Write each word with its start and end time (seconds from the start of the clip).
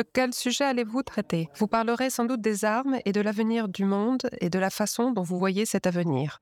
De 0.00 0.04
quel 0.14 0.32
sujet 0.32 0.64
allez-vous 0.64 1.02
traiter? 1.02 1.50
Vous 1.58 1.66
parlerez 1.66 2.08
sans 2.08 2.24
doute 2.24 2.40
des 2.40 2.64
armes 2.64 2.96
et 3.04 3.12
de 3.12 3.20
l'avenir 3.20 3.68
du 3.68 3.84
monde 3.84 4.30
et 4.40 4.48
de 4.48 4.58
la 4.58 4.70
façon 4.70 5.10
dont 5.10 5.22
vous 5.22 5.38
voyez 5.38 5.66
cet 5.66 5.86
avenir. 5.86 6.40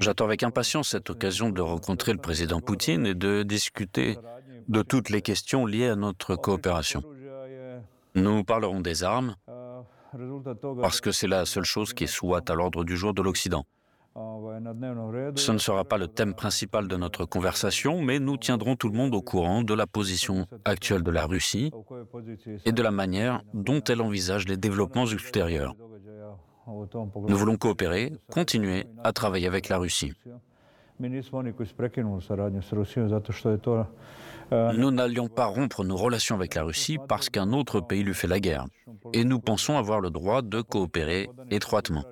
J'attends 0.00 0.24
avec 0.24 0.42
impatience 0.42 0.88
cette 0.88 1.10
occasion 1.10 1.50
de 1.50 1.60
rencontrer 1.60 2.14
le 2.14 2.18
président 2.18 2.60
Poutine 2.60 3.04
et 3.04 3.14
de 3.14 3.42
discuter 3.42 4.16
de 4.68 4.80
toutes 4.80 5.10
les 5.10 5.20
questions 5.20 5.66
liées 5.66 5.88
à 5.88 5.96
notre 5.96 6.34
coopération. 6.34 7.02
Nous 8.14 8.42
parlerons 8.42 8.80
des 8.80 9.04
armes 9.04 9.36
parce 10.80 11.02
que 11.02 11.12
c'est 11.12 11.28
la 11.28 11.44
seule 11.44 11.64
chose 11.64 11.92
qui 11.92 12.08
soit 12.08 12.48
à 12.48 12.54
l'ordre 12.54 12.84
du 12.84 12.96
jour 12.96 13.12
de 13.12 13.20
l'Occident. 13.20 13.66
Ce 15.36 15.52
ne 15.52 15.58
sera 15.58 15.84
pas 15.84 15.98
le 15.98 16.08
thème 16.08 16.34
principal 16.34 16.88
de 16.88 16.96
notre 16.96 17.24
conversation, 17.24 18.02
mais 18.02 18.18
nous 18.18 18.36
tiendrons 18.36 18.76
tout 18.76 18.88
le 18.88 18.96
monde 18.96 19.14
au 19.14 19.22
courant 19.22 19.62
de 19.62 19.74
la 19.74 19.86
position 19.86 20.46
actuelle 20.64 21.02
de 21.02 21.10
la 21.10 21.26
Russie 21.26 21.70
et 22.64 22.72
de 22.72 22.82
la 22.82 22.90
manière 22.90 23.42
dont 23.54 23.80
elle 23.88 24.00
envisage 24.00 24.48
les 24.48 24.56
développements 24.56 25.06
ultérieurs. 25.06 25.76
Nous 26.66 27.36
voulons 27.36 27.56
coopérer, 27.56 28.12
continuer 28.30 28.86
à 29.04 29.12
travailler 29.12 29.46
avec 29.46 29.68
la 29.68 29.78
Russie. 29.78 30.12
Nous 31.00 31.08
n'allions 34.90 35.28
pas 35.28 35.46
rompre 35.46 35.84
nos 35.84 35.96
relations 35.96 36.34
avec 36.34 36.56
la 36.56 36.64
Russie 36.64 36.98
parce 37.08 37.30
qu'un 37.30 37.52
autre 37.52 37.80
pays 37.80 38.02
lui 38.02 38.14
fait 38.14 38.26
la 38.26 38.40
guerre, 38.40 38.66
et 39.12 39.24
nous 39.24 39.38
pensons 39.38 39.76
avoir 39.76 40.00
le 40.00 40.10
droit 40.10 40.42
de 40.42 40.60
coopérer 40.60 41.30
étroitement. 41.50 42.04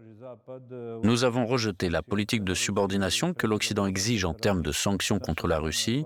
Nous 1.02 1.24
avons 1.24 1.46
rejeté 1.46 1.88
la 1.88 2.02
politique 2.02 2.45
de 2.45 2.54
subordination 2.54 3.35
que 3.35 3.46
l'Occident 3.46 3.87
exige 3.87 4.24
en 4.24 4.35
termes 4.35 4.63
de 4.63 4.73
sanctions 4.73 5.18
contre 5.18 5.46
la 5.48 5.59
Russie 5.59 6.04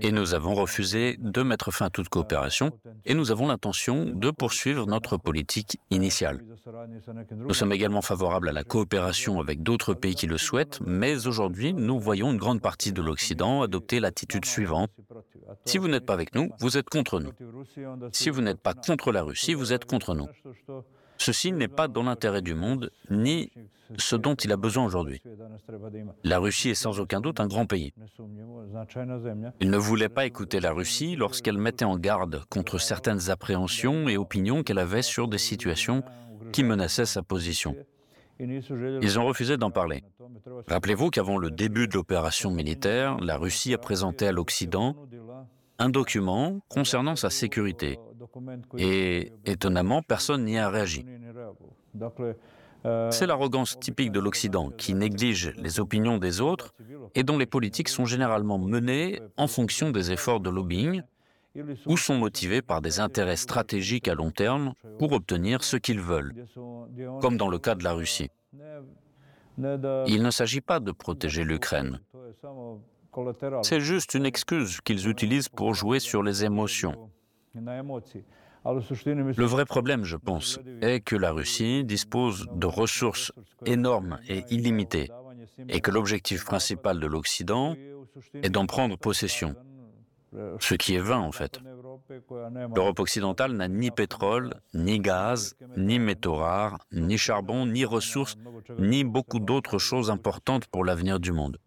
et 0.00 0.12
nous 0.12 0.34
avons 0.34 0.54
refusé 0.54 1.16
de 1.18 1.42
mettre 1.42 1.70
fin 1.70 1.86
à 1.86 1.90
toute 1.90 2.08
coopération 2.08 2.72
et 3.04 3.14
nous 3.14 3.30
avons 3.30 3.48
l'intention 3.48 4.04
de 4.06 4.30
poursuivre 4.30 4.86
notre 4.86 5.16
politique 5.16 5.78
initiale. 5.90 6.42
Nous 7.32 7.54
sommes 7.54 7.72
également 7.72 8.02
favorables 8.02 8.48
à 8.48 8.52
la 8.52 8.64
coopération 8.64 9.40
avec 9.40 9.62
d'autres 9.62 9.94
pays 9.94 10.14
qui 10.14 10.26
le 10.26 10.38
souhaitent, 10.38 10.80
mais 10.84 11.26
aujourd'hui, 11.26 11.72
nous 11.72 11.98
voyons 11.98 12.30
une 12.30 12.38
grande 12.38 12.60
partie 12.60 12.92
de 12.92 13.02
l'Occident 13.02 13.62
adopter 13.62 14.00
l'attitude 14.00 14.44
suivante. 14.44 14.90
Si 15.64 15.78
vous 15.78 15.88
n'êtes 15.88 16.06
pas 16.06 16.14
avec 16.14 16.34
nous, 16.34 16.50
vous 16.60 16.76
êtes 16.76 16.88
contre 16.88 17.20
nous. 17.20 17.32
Si 18.12 18.30
vous 18.30 18.42
n'êtes 18.42 18.60
pas 18.60 18.74
contre 18.74 19.12
la 19.12 19.22
Russie, 19.22 19.54
vous 19.54 19.72
êtes 19.72 19.84
contre 19.84 20.14
nous. 20.14 20.28
Ceci 21.18 21.52
n'est 21.52 21.68
pas 21.68 21.88
dans 21.88 22.02
l'intérêt 22.02 22.42
du 22.42 22.54
monde, 22.54 22.90
ni 23.10 23.50
ce 23.98 24.16
dont 24.16 24.34
il 24.34 24.52
a 24.52 24.56
besoin 24.56 24.84
aujourd'hui. 24.84 25.22
La 26.24 26.38
Russie 26.38 26.70
est 26.70 26.74
sans 26.74 27.00
aucun 27.00 27.20
doute 27.20 27.40
un 27.40 27.46
grand 27.46 27.66
pays. 27.66 27.92
Il 29.60 29.70
ne 29.70 29.76
voulait 29.76 30.08
pas 30.08 30.26
écouter 30.26 30.60
la 30.60 30.72
Russie 30.72 31.16
lorsqu'elle 31.16 31.58
mettait 31.58 31.84
en 31.84 31.96
garde 31.96 32.44
contre 32.50 32.78
certaines 32.78 33.30
appréhensions 33.30 34.08
et 34.08 34.16
opinions 34.16 34.62
qu'elle 34.62 34.78
avait 34.78 35.02
sur 35.02 35.28
des 35.28 35.38
situations 35.38 36.02
qui 36.52 36.64
menaçaient 36.64 37.06
sa 37.06 37.22
position. 37.22 37.74
Ils 38.38 39.18
ont 39.18 39.24
refusé 39.24 39.56
d'en 39.56 39.70
parler. 39.70 40.04
Rappelez-vous 40.68 41.10
qu'avant 41.10 41.38
le 41.38 41.50
début 41.50 41.88
de 41.88 41.94
l'opération 41.94 42.50
militaire, 42.50 43.16
la 43.18 43.36
Russie 43.36 43.72
a 43.72 43.78
présenté 43.78 44.26
à 44.26 44.32
l'Occident 44.32 44.94
un 45.78 45.88
document 45.88 46.60
concernant 46.68 47.16
sa 47.16 47.30
sécurité. 47.30 47.98
Et 48.78 49.32
étonnamment, 49.44 50.02
personne 50.02 50.44
n'y 50.44 50.58
a 50.58 50.68
réagi. 50.68 51.06
C'est 53.10 53.26
l'arrogance 53.26 53.78
typique 53.78 54.12
de 54.12 54.20
l'Occident 54.20 54.70
qui 54.70 54.94
néglige 54.94 55.52
les 55.56 55.80
opinions 55.80 56.18
des 56.18 56.40
autres 56.40 56.74
et 57.14 57.24
dont 57.24 57.38
les 57.38 57.46
politiques 57.46 57.88
sont 57.88 58.04
généralement 58.04 58.58
menées 58.58 59.20
en 59.36 59.48
fonction 59.48 59.90
des 59.90 60.12
efforts 60.12 60.40
de 60.40 60.50
lobbying 60.50 61.02
ou 61.86 61.96
sont 61.96 62.18
motivés 62.18 62.62
par 62.62 62.82
des 62.82 63.00
intérêts 63.00 63.36
stratégiques 63.36 64.08
à 64.08 64.14
long 64.14 64.30
terme 64.30 64.74
pour 64.98 65.12
obtenir 65.12 65.64
ce 65.64 65.76
qu'ils 65.76 66.00
veulent, 66.00 66.34
comme 67.20 67.36
dans 67.36 67.48
le 67.48 67.58
cas 67.58 67.74
de 67.74 67.84
la 67.84 67.92
Russie. 67.92 68.30
Il 69.58 70.22
ne 70.22 70.30
s'agit 70.30 70.60
pas 70.60 70.80
de 70.80 70.92
protéger 70.92 71.44
l'Ukraine. 71.44 72.00
C'est 73.62 73.80
juste 73.80 74.14
une 74.14 74.26
excuse 74.26 74.80
qu'ils 74.82 75.08
utilisent 75.08 75.48
pour 75.48 75.74
jouer 75.74 75.98
sur 75.98 76.22
les 76.22 76.44
émotions. 76.44 77.10
Le 78.66 79.44
vrai 79.44 79.64
problème, 79.64 80.04
je 80.04 80.16
pense, 80.16 80.58
est 80.80 81.00
que 81.00 81.16
la 81.16 81.30
Russie 81.32 81.84
dispose 81.84 82.48
de 82.52 82.66
ressources 82.66 83.32
énormes 83.64 84.18
et 84.28 84.44
illimitées, 84.50 85.10
et 85.68 85.80
que 85.80 85.90
l'objectif 85.90 86.44
principal 86.44 86.98
de 86.98 87.06
l'Occident 87.06 87.76
est 88.42 88.50
d'en 88.50 88.66
prendre 88.66 88.96
possession, 88.96 89.54
ce 90.58 90.74
qui 90.74 90.94
est 90.94 91.00
vain 91.00 91.20
en 91.20 91.32
fait. 91.32 91.60
L'Europe 92.74 93.00
occidentale 93.00 93.52
n'a 93.52 93.68
ni 93.68 93.90
pétrole, 93.90 94.54
ni 94.74 95.00
gaz, 95.00 95.56
ni 95.76 95.98
métaux 95.98 96.34
rares, 96.34 96.78
ni 96.92 97.18
charbon, 97.18 97.66
ni 97.66 97.84
ressources, 97.84 98.36
ni 98.78 99.04
beaucoup 99.04 99.40
d'autres 99.40 99.78
choses 99.78 100.10
importantes 100.10 100.66
pour 100.66 100.84
l'avenir 100.84 101.20
du 101.20 101.32
monde. 101.32 101.58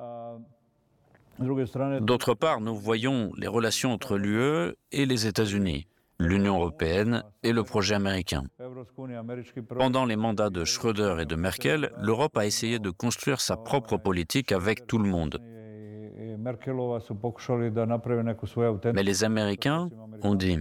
D'autre 2.02 2.34
part, 2.34 2.60
nous 2.60 2.76
voyons 2.76 3.32
les 3.38 3.48
relations 3.48 3.94
entre 3.94 4.18
l'UE 4.18 4.76
et 4.92 5.06
les 5.06 5.26
États-Unis, 5.26 5.88
l'Union 6.20 6.58
européenne 6.58 7.24
et 7.44 7.54
le 7.54 7.64
projet 7.64 7.96
américain. 7.96 8.44
Pendant 9.78 10.06
les 10.06 10.16
mandats 10.16 10.50
de 10.50 10.66
Schröder 10.66 11.16
et 11.22 11.26
de 11.26 11.36
Merkel, 11.36 11.92
l'Europe 11.98 12.38
a 12.38 12.46
essayé 12.46 12.80
de 12.80 12.90
construire 12.90 13.40
sa 13.40 13.56
propre 13.56 13.98
politique 13.98 14.52
avec 14.52 14.86
tout 14.86 14.98
le 14.98 15.10
monde. 15.10 15.40
Mais 18.94 19.04
les 19.04 19.24
Américains 19.24 19.90
ont 20.24 20.36
dit, 20.36 20.60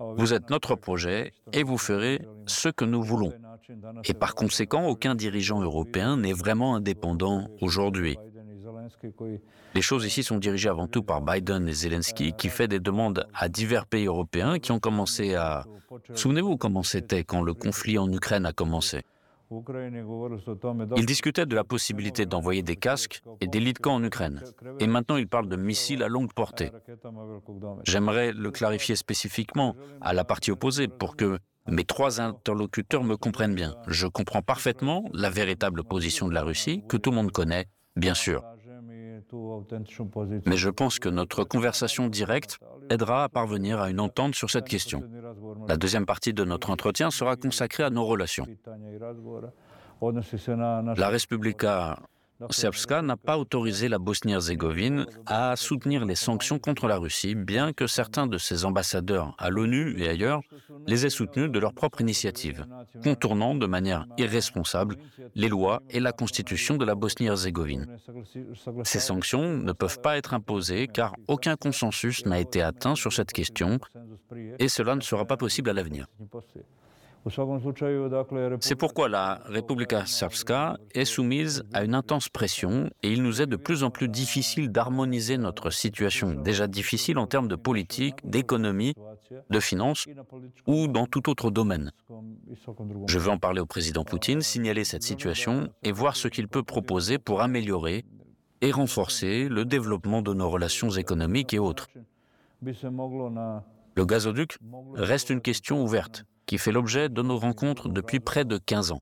vous 0.00 0.34
êtes 0.34 0.50
notre 0.50 0.74
projet 0.74 1.32
et 1.52 1.62
vous 1.62 1.78
ferez 1.78 2.26
ce 2.46 2.68
que 2.68 2.84
nous 2.84 3.02
voulons. 3.02 3.32
Et 4.04 4.14
par 4.14 4.34
conséquent, 4.34 4.86
aucun 4.86 5.14
dirigeant 5.14 5.60
européen 5.62 6.16
n'est 6.16 6.32
vraiment 6.32 6.74
indépendant 6.74 7.46
aujourd'hui. 7.60 8.18
Les 9.74 9.82
choses 9.82 10.04
ici 10.04 10.22
sont 10.22 10.38
dirigées 10.38 10.68
avant 10.68 10.86
tout 10.86 11.02
par 11.02 11.22
Biden 11.22 11.68
et 11.68 11.72
Zelensky, 11.72 12.32
qui 12.32 12.48
fait 12.48 12.68
des 12.68 12.80
demandes 12.80 13.26
à 13.34 13.48
divers 13.48 13.86
pays 13.86 14.06
européens 14.06 14.58
qui 14.58 14.72
ont 14.72 14.80
commencé 14.80 15.34
à... 15.34 15.64
Souvenez-vous 16.14 16.56
comment 16.56 16.82
c'était 16.82 17.24
quand 17.24 17.42
le 17.42 17.54
conflit 17.54 17.98
en 17.98 18.10
Ukraine 18.12 18.46
a 18.46 18.52
commencé. 18.52 19.02
Il 20.96 21.06
discutait 21.06 21.46
de 21.46 21.54
la 21.54 21.64
possibilité 21.64 22.26
d'envoyer 22.26 22.62
des 22.62 22.76
casques 22.76 23.22
et 23.40 23.46
des 23.46 23.60
lits 23.60 23.74
de 23.74 23.88
en 23.88 24.02
Ukraine. 24.02 24.42
Et 24.80 24.86
maintenant, 24.86 25.16
il 25.16 25.28
parle 25.28 25.48
de 25.48 25.56
missiles 25.56 26.02
à 26.02 26.08
longue 26.08 26.32
portée. 26.32 26.70
J'aimerais 27.84 28.32
le 28.32 28.50
clarifier 28.50 28.96
spécifiquement 28.96 29.76
à 30.00 30.14
la 30.14 30.24
partie 30.24 30.50
opposée 30.50 30.88
pour 30.88 31.16
que 31.16 31.38
mes 31.68 31.84
trois 31.84 32.20
interlocuteurs 32.20 33.04
me 33.04 33.16
comprennent 33.16 33.54
bien. 33.54 33.74
Je 33.86 34.06
comprends 34.06 34.42
parfaitement 34.42 35.04
la 35.12 35.30
véritable 35.30 35.84
position 35.84 36.28
de 36.28 36.34
la 36.34 36.42
Russie, 36.42 36.82
que 36.88 36.96
tout 36.96 37.10
le 37.10 37.16
monde 37.16 37.30
connaît, 37.30 37.66
bien 37.94 38.14
sûr. 38.14 38.42
Mais 40.46 40.56
je 40.56 40.68
pense 40.68 40.98
que 40.98 41.08
notre 41.08 41.44
conversation 41.44 42.08
directe 42.08 42.58
aidera 42.90 43.24
à 43.24 43.28
parvenir 43.28 43.80
à 43.80 43.90
une 43.90 44.00
entente 44.00 44.34
sur 44.34 44.50
cette 44.50 44.66
question. 44.66 45.02
La 45.68 45.76
deuxième 45.76 46.06
partie 46.06 46.34
de 46.34 46.44
notre 46.44 46.70
entretien 46.70 47.10
sera 47.10 47.36
consacrée 47.36 47.84
à 47.84 47.90
nos 47.90 48.04
relations. 48.04 48.46
La 50.96 51.08
Respublika 51.08 51.98
Serbska 52.50 53.02
n'a 53.02 53.16
pas 53.16 53.38
autorisé 53.38 53.88
la 53.88 53.98
Bosnie-Herzégovine 53.98 55.06
à 55.26 55.54
soutenir 55.56 56.04
les 56.04 56.14
sanctions 56.14 56.58
contre 56.58 56.88
la 56.88 56.98
Russie, 56.98 57.34
bien 57.34 57.72
que 57.72 57.86
certains 57.86 58.26
de 58.26 58.38
ses 58.38 58.64
ambassadeurs 58.64 59.34
à 59.38 59.50
l'ONU 59.50 60.00
et 60.00 60.08
ailleurs 60.08 60.40
les 60.86 61.06
aient 61.06 61.10
soutenus 61.10 61.50
de 61.50 61.58
leur 61.58 61.72
propre 61.72 62.00
initiative, 62.00 62.66
contournant 63.02 63.54
de 63.54 63.66
manière 63.66 64.06
irresponsable 64.18 64.96
les 65.34 65.48
lois 65.48 65.82
et 65.90 66.00
la 66.00 66.12
constitution 66.12 66.76
de 66.76 66.84
la 66.84 66.94
Bosnie-Herzégovine. 66.94 67.98
Ces 68.84 69.00
sanctions 69.00 69.56
ne 69.58 69.72
peuvent 69.72 70.00
pas 70.00 70.16
être 70.16 70.34
imposées 70.34 70.88
car 70.88 71.14
aucun 71.28 71.56
consensus 71.56 72.26
n'a 72.26 72.40
été 72.40 72.62
atteint 72.62 72.94
sur 72.94 73.12
cette 73.12 73.32
question 73.32 73.78
et 74.58 74.68
cela 74.68 74.94
ne 74.94 75.00
sera 75.00 75.24
pas 75.24 75.36
possible 75.36 75.70
à 75.70 75.72
l'avenir. 75.72 76.06
C'est 78.60 78.74
pourquoi 78.74 79.08
la 79.08 79.40
Republika 79.46 80.06
Srpska 80.06 80.76
est 80.92 81.04
soumise 81.04 81.62
à 81.72 81.84
une 81.84 81.94
intense 81.94 82.28
pression 82.28 82.90
et 83.04 83.12
il 83.12 83.22
nous 83.22 83.40
est 83.40 83.46
de 83.46 83.54
plus 83.54 83.84
en 83.84 83.90
plus 83.90 84.08
difficile 84.08 84.72
d'harmoniser 84.72 85.38
notre 85.38 85.70
situation 85.70 86.32
déjà 86.32 86.66
difficile 86.66 87.18
en 87.18 87.28
termes 87.28 87.46
de 87.46 87.54
politique, 87.54 88.16
d'économie, 88.24 88.94
de 89.50 89.60
finances 89.60 90.06
ou 90.66 90.88
dans 90.88 91.06
tout 91.06 91.30
autre 91.30 91.52
domaine. 91.52 91.92
Je 93.06 93.18
veux 93.20 93.30
en 93.30 93.38
parler 93.38 93.60
au 93.60 93.66
président 93.66 94.04
Poutine, 94.04 94.40
signaler 94.40 94.82
cette 94.82 95.04
situation 95.04 95.68
et 95.84 95.92
voir 95.92 96.16
ce 96.16 96.26
qu'il 96.26 96.48
peut 96.48 96.64
proposer 96.64 97.18
pour 97.18 97.40
améliorer 97.40 98.04
et 98.62 98.72
renforcer 98.72 99.48
le 99.48 99.64
développement 99.64 100.22
de 100.22 100.34
nos 100.34 100.50
relations 100.50 100.90
économiques 100.90 101.54
et 101.54 101.60
autres. 101.60 101.88
Le 103.94 104.06
gazoduc 104.06 104.58
reste 104.94 105.30
une 105.30 105.40
question 105.40 105.82
ouverte 105.82 106.24
qui 106.46 106.58
fait 106.58 106.72
l'objet 106.72 107.08
de 107.08 107.22
nos 107.22 107.38
rencontres 107.38 107.88
depuis 107.88 108.20
près 108.20 108.44
de 108.44 108.58
15 108.58 108.92
ans. 108.92 109.00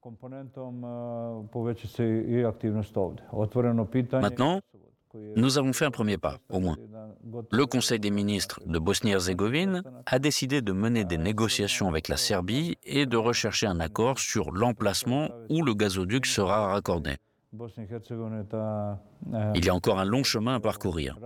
Maintenant, 4.13 4.61
nous 5.37 5.59
avons 5.59 5.73
fait 5.73 5.85
un 5.85 5.91
premier 5.91 6.19
pas, 6.19 6.39
au 6.51 6.61
moins. 6.61 6.77
le 7.51 7.67
Conseil 7.67 7.99
des 7.99 8.11
ministres 8.11 8.61
de 8.65 8.79
Bosnie-Herzégovine 8.79 9.83
a 10.07 10.19
décidé 10.19 10.63
de 10.63 10.73
mener 10.73 11.05
des 11.05 11.19
négociations 11.19 11.89
avec 11.89 12.09
la 12.09 12.17
Serbie 12.17 12.79
et 12.85 13.07
de 13.07 13.17
rechercher 13.17 13.67
un 13.67 13.81
accord 13.81 14.19
sur 14.19 14.53
l'emplacement 14.53 15.29
où 15.49 15.63
le 15.63 15.75
gazoduc 15.75 16.27
sera 16.27 16.69
raccordé. 16.69 17.17
Il 17.53 17.59
y 19.65 19.69
a 19.69 19.75
encore 19.75 19.99
un 19.99 20.05
long 20.05 20.23
chemin 20.23 20.55
à 20.55 20.61
parcourir. 20.61 21.19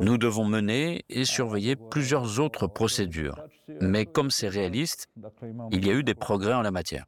Nous 0.00 0.18
devons 0.18 0.44
mener 0.46 1.04
et 1.10 1.24
surveiller 1.26 1.76
plusieurs 1.76 2.40
autres 2.40 2.66
procédures. 2.66 3.38
Mais 3.82 4.06
comme 4.06 4.30
c'est 4.30 4.48
réaliste, 4.48 5.08
il 5.70 5.86
y 5.86 5.90
a 5.90 5.92
eu 5.92 6.02
des 6.02 6.14
progrès 6.14 6.54
en 6.54 6.62
la 6.62 6.70
matière. 6.70 7.04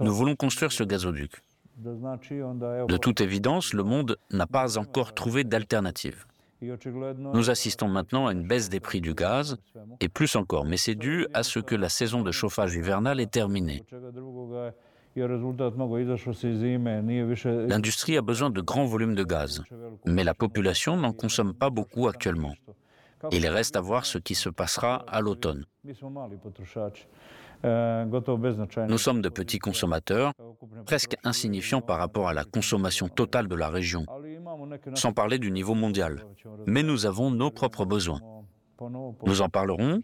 Nous 0.00 0.14
voulons 0.14 0.34
construire 0.34 0.72
ce 0.72 0.82
gazoduc. 0.82 1.44
De 1.76 2.96
toute 2.96 3.20
évidence, 3.20 3.74
le 3.74 3.84
monde 3.84 4.16
n'a 4.30 4.46
pas 4.46 4.76
encore 4.76 5.14
trouvé 5.14 5.44
d'alternative. 5.44 6.26
Nous 7.34 7.50
assistons 7.50 7.88
maintenant 7.88 8.26
à 8.26 8.32
une 8.32 8.46
baisse 8.46 8.68
des 8.68 8.80
prix 8.80 9.00
du 9.00 9.14
gaz, 9.14 9.56
et 10.00 10.08
plus 10.08 10.36
encore, 10.36 10.64
mais 10.64 10.76
c'est 10.76 10.94
dû 10.94 11.26
à 11.34 11.42
ce 11.42 11.58
que 11.58 11.74
la 11.74 11.88
saison 11.88 12.22
de 12.22 12.32
chauffage 12.32 12.74
hivernale 12.74 13.20
est 13.20 13.30
terminée. 13.30 13.84
L'industrie 17.68 18.16
a 18.16 18.22
besoin 18.22 18.50
de 18.50 18.60
grands 18.60 18.86
volumes 18.86 19.14
de 19.14 19.24
gaz, 19.24 19.62
mais 20.04 20.24
la 20.24 20.34
population 20.34 20.96
n'en 20.96 21.12
consomme 21.12 21.54
pas 21.54 21.70
beaucoup 21.70 22.08
actuellement. 22.08 22.54
Il 23.30 23.46
reste 23.46 23.76
à 23.76 23.80
voir 23.80 24.04
ce 24.04 24.18
qui 24.18 24.34
se 24.34 24.48
passera 24.48 24.96
à 25.08 25.20
l'automne. 25.20 25.64
Nous 27.64 28.98
sommes 28.98 29.22
de 29.22 29.28
petits 29.30 29.58
consommateurs, 29.58 30.32
presque 30.84 31.16
insignifiants 31.24 31.80
par 31.80 31.98
rapport 31.98 32.28
à 32.28 32.34
la 32.34 32.44
consommation 32.44 33.08
totale 33.08 33.48
de 33.48 33.54
la 33.54 33.70
région, 33.70 34.04
sans 34.94 35.12
parler 35.12 35.38
du 35.38 35.50
niveau 35.50 35.74
mondial. 35.74 36.24
Mais 36.66 36.82
nous 36.82 37.06
avons 37.06 37.30
nos 37.30 37.50
propres 37.50 37.84
besoins. 37.84 38.20
Nous 39.24 39.40
en 39.40 39.48
parlerons 39.48 40.02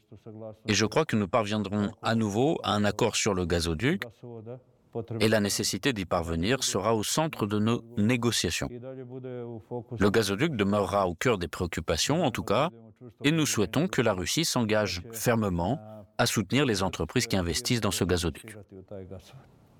et 0.66 0.74
je 0.74 0.86
crois 0.86 1.04
que 1.04 1.16
nous 1.16 1.28
parviendrons 1.28 1.90
à 2.02 2.14
nouveau 2.14 2.58
à 2.62 2.74
un 2.74 2.84
accord 2.84 3.16
sur 3.16 3.34
le 3.34 3.44
gazoduc 3.44 4.04
et 5.20 5.28
la 5.28 5.40
nécessité 5.40 5.92
d'y 5.92 6.04
parvenir 6.04 6.64
sera 6.64 6.94
au 6.94 7.02
centre 7.02 7.46
de 7.46 7.58
nos 7.58 7.84
négociations. 7.96 8.68
Le 8.70 10.10
gazoduc 10.10 10.56
demeurera 10.56 11.08
au 11.08 11.14
cœur 11.14 11.38
des 11.38 11.48
préoccupations, 11.48 12.24
en 12.24 12.30
tout 12.30 12.42
cas, 12.42 12.70
et 13.24 13.30
nous 13.30 13.46
souhaitons 13.46 13.88
que 13.88 14.02
la 14.02 14.12
Russie 14.12 14.44
s'engage 14.44 15.02
fermement 15.12 15.78
à 16.18 16.26
soutenir 16.26 16.66
les 16.66 16.82
entreprises 16.82 17.26
qui 17.26 17.36
investissent 17.36 17.80
dans 17.80 17.90
ce 17.90 18.04
gazoduc. 18.04 18.56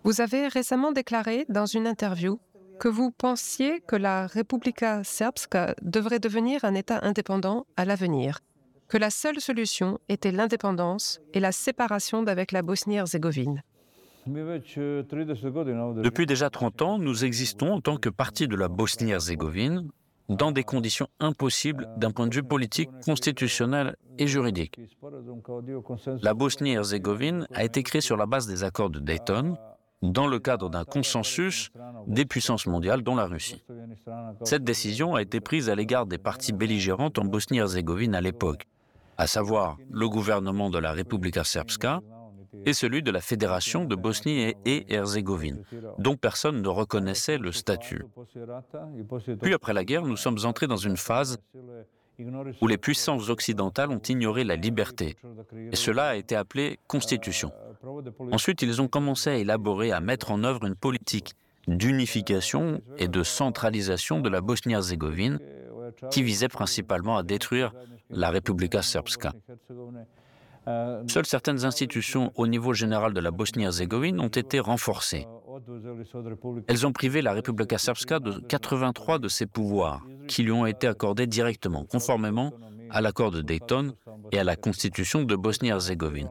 Vous 0.04 0.20
avez 0.20 0.48
récemment 0.48 0.92
déclaré 0.92 1.44
dans 1.48 1.66
une 1.66 1.86
interview 1.86 2.40
que 2.80 2.88
vous 2.88 3.10
pensiez 3.10 3.80
que 3.80 3.94
la 3.94 4.26
Republika 4.26 5.04
Srpska 5.04 5.74
devrait 5.82 6.18
devenir 6.18 6.64
un 6.64 6.74
État 6.74 7.00
indépendant 7.02 7.66
à 7.76 7.84
l'avenir, 7.84 8.40
que 8.88 8.96
la 8.96 9.10
seule 9.10 9.38
solution 9.38 9.98
était 10.08 10.32
l'indépendance 10.32 11.20
et 11.34 11.40
la 11.40 11.52
séparation 11.52 12.22
d'avec 12.22 12.52
la 12.52 12.62
Bosnie-Herzégovine. 12.62 13.62
Depuis 14.26 16.26
déjà 16.26 16.48
30 16.48 16.82
ans, 16.82 16.98
nous 16.98 17.24
existons 17.24 17.74
en 17.74 17.80
tant 17.82 17.98
que 17.98 18.08
parti 18.08 18.48
de 18.48 18.56
la 18.56 18.68
Bosnie-Herzégovine 18.68 19.90
dans 20.30 20.50
des 20.50 20.64
conditions 20.64 21.08
impossibles 21.18 21.86
d'un 21.98 22.12
point 22.12 22.28
de 22.28 22.34
vue 22.34 22.42
politique, 22.42 22.88
constitutionnel 23.04 23.96
et 24.18 24.26
juridique. 24.26 24.80
La 26.22 26.32
Bosnie-Herzégovine 26.32 27.46
a 27.52 27.64
été 27.64 27.82
créée 27.82 28.00
sur 28.00 28.16
la 28.16 28.26
base 28.26 28.46
des 28.46 28.64
accords 28.64 28.90
de 28.90 29.00
Dayton, 29.00 29.56
dans 30.02 30.26
le 30.26 30.38
cadre 30.38 30.70
d'un 30.70 30.84
consensus 30.84 31.70
des 32.06 32.24
puissances 32.24 32.66
mondiales, 32.66 33.02
dont 33.02 33.16
la 33.16 33.26
Russie. 33.26 33.62
Cette 34.44 34.64
décision 34.64 35.14
a 35.14 35.22
été 35.22 35.40
prise 35.40 35.68
à 35.68 35.74
l'égard 35.74 36.06
des 36.06 36.18
parties 36.18 36.52
belligérantes 36.52 37.18
en 37.18 37.24
Bosnie-Herzégovine 37.24 38.14
à 38.14 38.20
l'époque, 38.20 38.66
à 39.18 39.26
savoir 39.26 39.76
le 39.90 40.08
gouvernement 40.08 40.70
de 40.70 40.78
la 40.78 40.92
Republika 40.92 41.44
Srpska 41.44 42.00
et 42.66 42.72
celui 42.72 43.02
de 43.02 43.10
la 43.10 43.20
Fédération 43.20 43.84
de 43.84 43.94
Bosnie 43.94 44.54
et 44.64 44.92
Herzégovine, 44.92 45.62
dont 45.98 46.16
personne 46.16 46.62
ne 46.62 46.68
reconnaissait 46.68 47.38
le 47.38 47.52
statut. 47.52 48.04
Puis 49.40 49.54
après 49.54 49.72
la 49.72 49.84
guerre, 49.84 50.04
nous 50.04 50.16
sommes 50.16 50.38
entrés 50.44 50.66
dans 50.66 50.76
une 50.76 50.96
phase 50.96 51.38
où 52.60 52.66
les 52.66 52.78
puissances 52.78 53.28
occidentales 53.28 53.90
ont 53.90 54.02
ignoré 54.08 54.44
la 54.44 54.56
liberté, 54.56 55.16
et 55.72 55.76
cela 55.76 56.08
a 56.08 56.14
été 56.16 56.36
appelé 56.36 56.78
constitution. 56.86 57.52
Ensuite, 58.32 58.62
ils 58.62 58.82
ont 58.82 58.88
commencé 58.88 59.30
à 59.30 59.36
élaborer, 59.36 59.92
à 59.92 60.00
mettre 60.00 60.30
en 60.30 60.44
œuvre 60.44 60.64
une 60.66 60.74
politique 60.74 61.34
d'unification 61.66 62.82
et 62.98 63.08
de 63.08 63.22
centralisation 63.22 64.20
de 64.20 64.28
la 64.28 64.40
Bosnie-Herzégovine 64.40 65.38
qui 66.10 66.22
visait 66.22 66.48
principalement 66.48 67.16
à 67.16 67.22
détruire 67.22 67.72
la 68.10 68.30
Republika 68.30 68.82
Srpska. 68.82 69.32
Seules 71.08 71.26
certaines 71.26 71.64
institutions 71.64 72.32
au 72.36 72.46
niveau 72.46 72.72
général 72.74 73.12
de 73.14 73.20
la 73.20 73.30
Bosnie-Herzégovine 73.30 74.20
ont 74.20 74.28
été 74.28 74.60
renforcées. 74.60 75.26
Elles 76.66 76.86
ont 76.86 76.92
privé 76.92 77.22
la 77.22 77.32
Republika 77.32 77.78
Srpska 77.78 78.20
de 78.20 78.40
83 78.40 79.18
de 79.18 79.28
ses 79.28 79.46
pouvoirs, 79.46 80.02
qui 80.28 80.42
lui 80.42 80.52
ont 80.52 80.66
été 80.66 80.86
accordés 80.86 81.26
directement, 81.26 81.84
conformément 81.84 82.52
à 82.90 83.00
l'accord 83.00 83.30
de 83.30 83.40
Dayton 83.40 83.94
et 84.32 84.38
à 84.38 84.44
la 84.44 84.56
constitution 84.56 85.22
de 85.22 85.36
Bosnie-Herzégovine. 85.36 86.30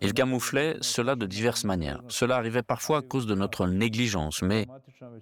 Il 0.00 0.14
camouflait 0.14 0.76
cela 0.80 1.16
de 1.16 1.26
diverses 1.26 1.64
manières. 1.64 2.02
Cela 2.08 2.36
arrivait 2.36 2.62
parfois 2.62 2.98
à 2.98 3.02
cause 3.02 3.26
de 3.26 3.34
notre 3.34 3.66
négligence, 3.66 4.42
mais 4.42 4.66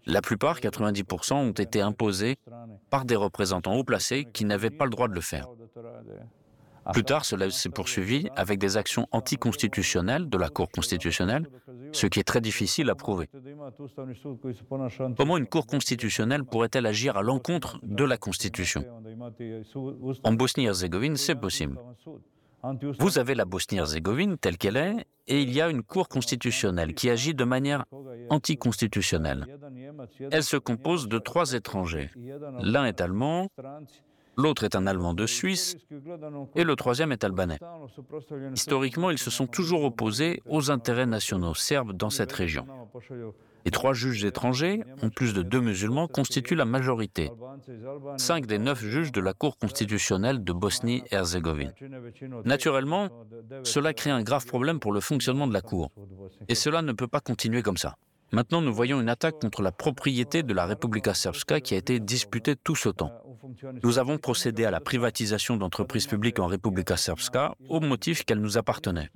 la 0.04 0.20
plupart, 0.20 0.60
90%, 0.60 1.34
ont 1.34 1.52
été 1.52 1.80
imposés 1.80 2.36
par 2.90 3.04
des 3.04 3.16
représentants 3.16 3.74
haut 3.74 3.84
placés 3.84 4.26
qui 4.32 4.44
n'avaient 4.44 4.70
pas 4.70 4.84
le 4.84 4.90
droit 4.90 5.08
de 5.08 5.14
le 5.14 5.20
faire. 5.22 5.46
Plus 6.92 7.04
tard, 7.04 7.24
cela 7.24 7.50
s'est 7.50 7.70
poursuivi 7.70 8.28
avec 8.36 8.58
des 8.58 8.76
actions 8.76 9.06
anticonstitutionnelles 9.12 10.28
de 10.28 10.38
la 10.38 10.48
Cour 10.48 10.70
constitutionnelle, 10.70 11.48
ce 11.92 12.06
qui 12.06 12.20
est 12.20 12.24
très 12.24 12.40
difficile 12.40 12.90
à 12.90 12.94
prouver. 12.94 13.28
Comment 15.16 15.36
une 15.36 15.46
Cour 15.46 15.66
constitutionnelle 15.66 16.44
pourrait-elle 16.44 16.86
agir 16.86 17.16
à 17.16 17.22
l'encontre 17.22 17.78
de 17.82 18.04
la 18.04 18.16
Constitution? 18.16 18.84
En 20.24 20.32
Bosnie-Herzégovine, 20.32 21.16
c'est 21.16 21.34
possible. 21.36 21.78
Vous 22.98 23.18
avez 23.18 23.34
la 23.34 23.44
Bosnie-Herzégovine 23.44 24.38
telle 24.38 24.58
qu'elle 24.58 24.76
est, 24.76 25.06
et 25.28 25.40
il 25.42 25.52
y 25.52 25.60
a 25.60 25.68
une 25.68 25.82
Cour 25.82 26.08
constitutionnelle 26.08 26.94
qui 26.94 27.10
agit 27.10 27.34
de 27.34 27.44
manière 27.44 27.84
anticonstitutionnelle. 28.30 29.46
Elle 30.30 30.42
se 30.42 30.56
compose 30.56 31.08
de 31.08 31.18
trois 31.18 31.52
étrangers. 31.52 32.10
L'un 32.60 32.84
est 32.86 33.00
allemand, 33.00 33.48
l'autre 34.36 34.64
est 34.64 34.76
un 34.76 34.86
Allemand 34.86 35.14
de 35.14 35.26
Suisse, 35.26 35.76
et 36.54 36.64
le 36.64 36.76
troisième 36.76 37.12
est 37.12 37.24
albanais. 37.24 37.58
Historiquement, 38.54 39.10
ils 39.10 39.18
se 39.18 39.30
sont 39.30 39.46
toujours 39.46 39.84
opposés 39.84 40.42
aux 40.46 40.70
intérêts 40.70 41.06
nationaux 41.06 41.54
serbes 41.54 41.92
dans 41.92 42.10
cette 42.10 42.32
région. 42.32 42.66
Les 43.64 43.72
trois 43.72 43.94
juges 43.94 44.24
étrangers, 44.24 44.84
en 45.02 45.08
plus 45.08 45.34
de 45.34 45.42
deux 45.42 45.60
musulmans, 45.60 46.06
constituent 46.06 46.54
la 46.54 46.64
majorité. 46.64 47.32
Cinq 48.16 48.46
des 48.46 48.58
neuf 48.58 48.80
juges 48.80 49.10
de 49.10 49.20
la 49.20 49.32
Cour 49.32 49.58
constitutionnelle 49.58 50.44
de 50.44 50.52
Bosnie-Herzégovine. 50.52 51.72
Naturellement, 52.44 53.08
cela 53.64 53.92
crée 53.92 54.10
un 54.10 54.22
grave 54.22 54.46
problème 54.46 54.78
pour 54.78 54.92
le 54.92 55.00
fonctionnement 55.00 55.48
de 55.48 55.52
la 55.52 55.62
Cour. 55.62 55.90
Et 56.46 56.54
cela 56.54 56.80
ne 56.80 56.92
peut 56.92 57.08
pas 57.08 57.18
continuer 57.20 57.62
comme 57.62 57.76
ça. 57.76 57.96
Maintenant, 58.32 58.60
nous 58.60 58.74
voyons 58.74 59.00
une 59.00 59.08
attaque 59.08 59.40
contre 59.40 59.62
la 59.62 59.72
propriété 59.72 60.42
de 60.42 60.52
la 60.52 60.66
Republika 60.66 61.14
Srpska 61.14 61.60
qui 61.60 61.74
a 61.74 61.76
été 61.76 62.00
disputée 62.00 62.56
tout 62.56 62.74
ce 62.74 62.88
temps. 62.88 63.12
Nous 63.82 63.98
avons 63.98 64.18
procédé 64.18 64.64
à 64.64 64.70
la 64.70 64.80
privatisation 64.80 65.56
d'entreprises 65.56 66.06
publiques 66.06 66.40
en 66.40 66.46
Republika 66.46 66.96
Srpska 66.96 67.54
au 67.68 67.80
motif 67.80 68.24
qu'elles 68.24 68.40
nous 68.40 68.58
appartenaient. 68.58 69.10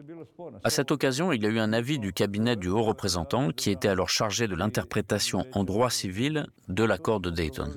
À 0.63 0.71
cette 0.71 0.93
occasion, 0.93 1.33
il 1.33 1.43
y 1.43 1.47
a 1.47 1.51
eu 1.51 1.59
un 1.59 1.73
avis 1.73 1.99
du 1.99 2.13
cabinet 2.13 2.57
du 2.57 2.69
haut 2.69 2.83
représentant 2.83 3.51
qui 3.51 3.71
était 3.71 3.89
alors 3.89 4.09
chargé 4.09 4.47
de 4.47 4.55
l'interprétation 4.55 5.45
en 5.53 5.65
droit 5.65 5.91
civil 5.91 6.47
de 6.69 6.85
l'accord 6.85 7.21
de 7.21 7.31
Dayton. 7.31 7.73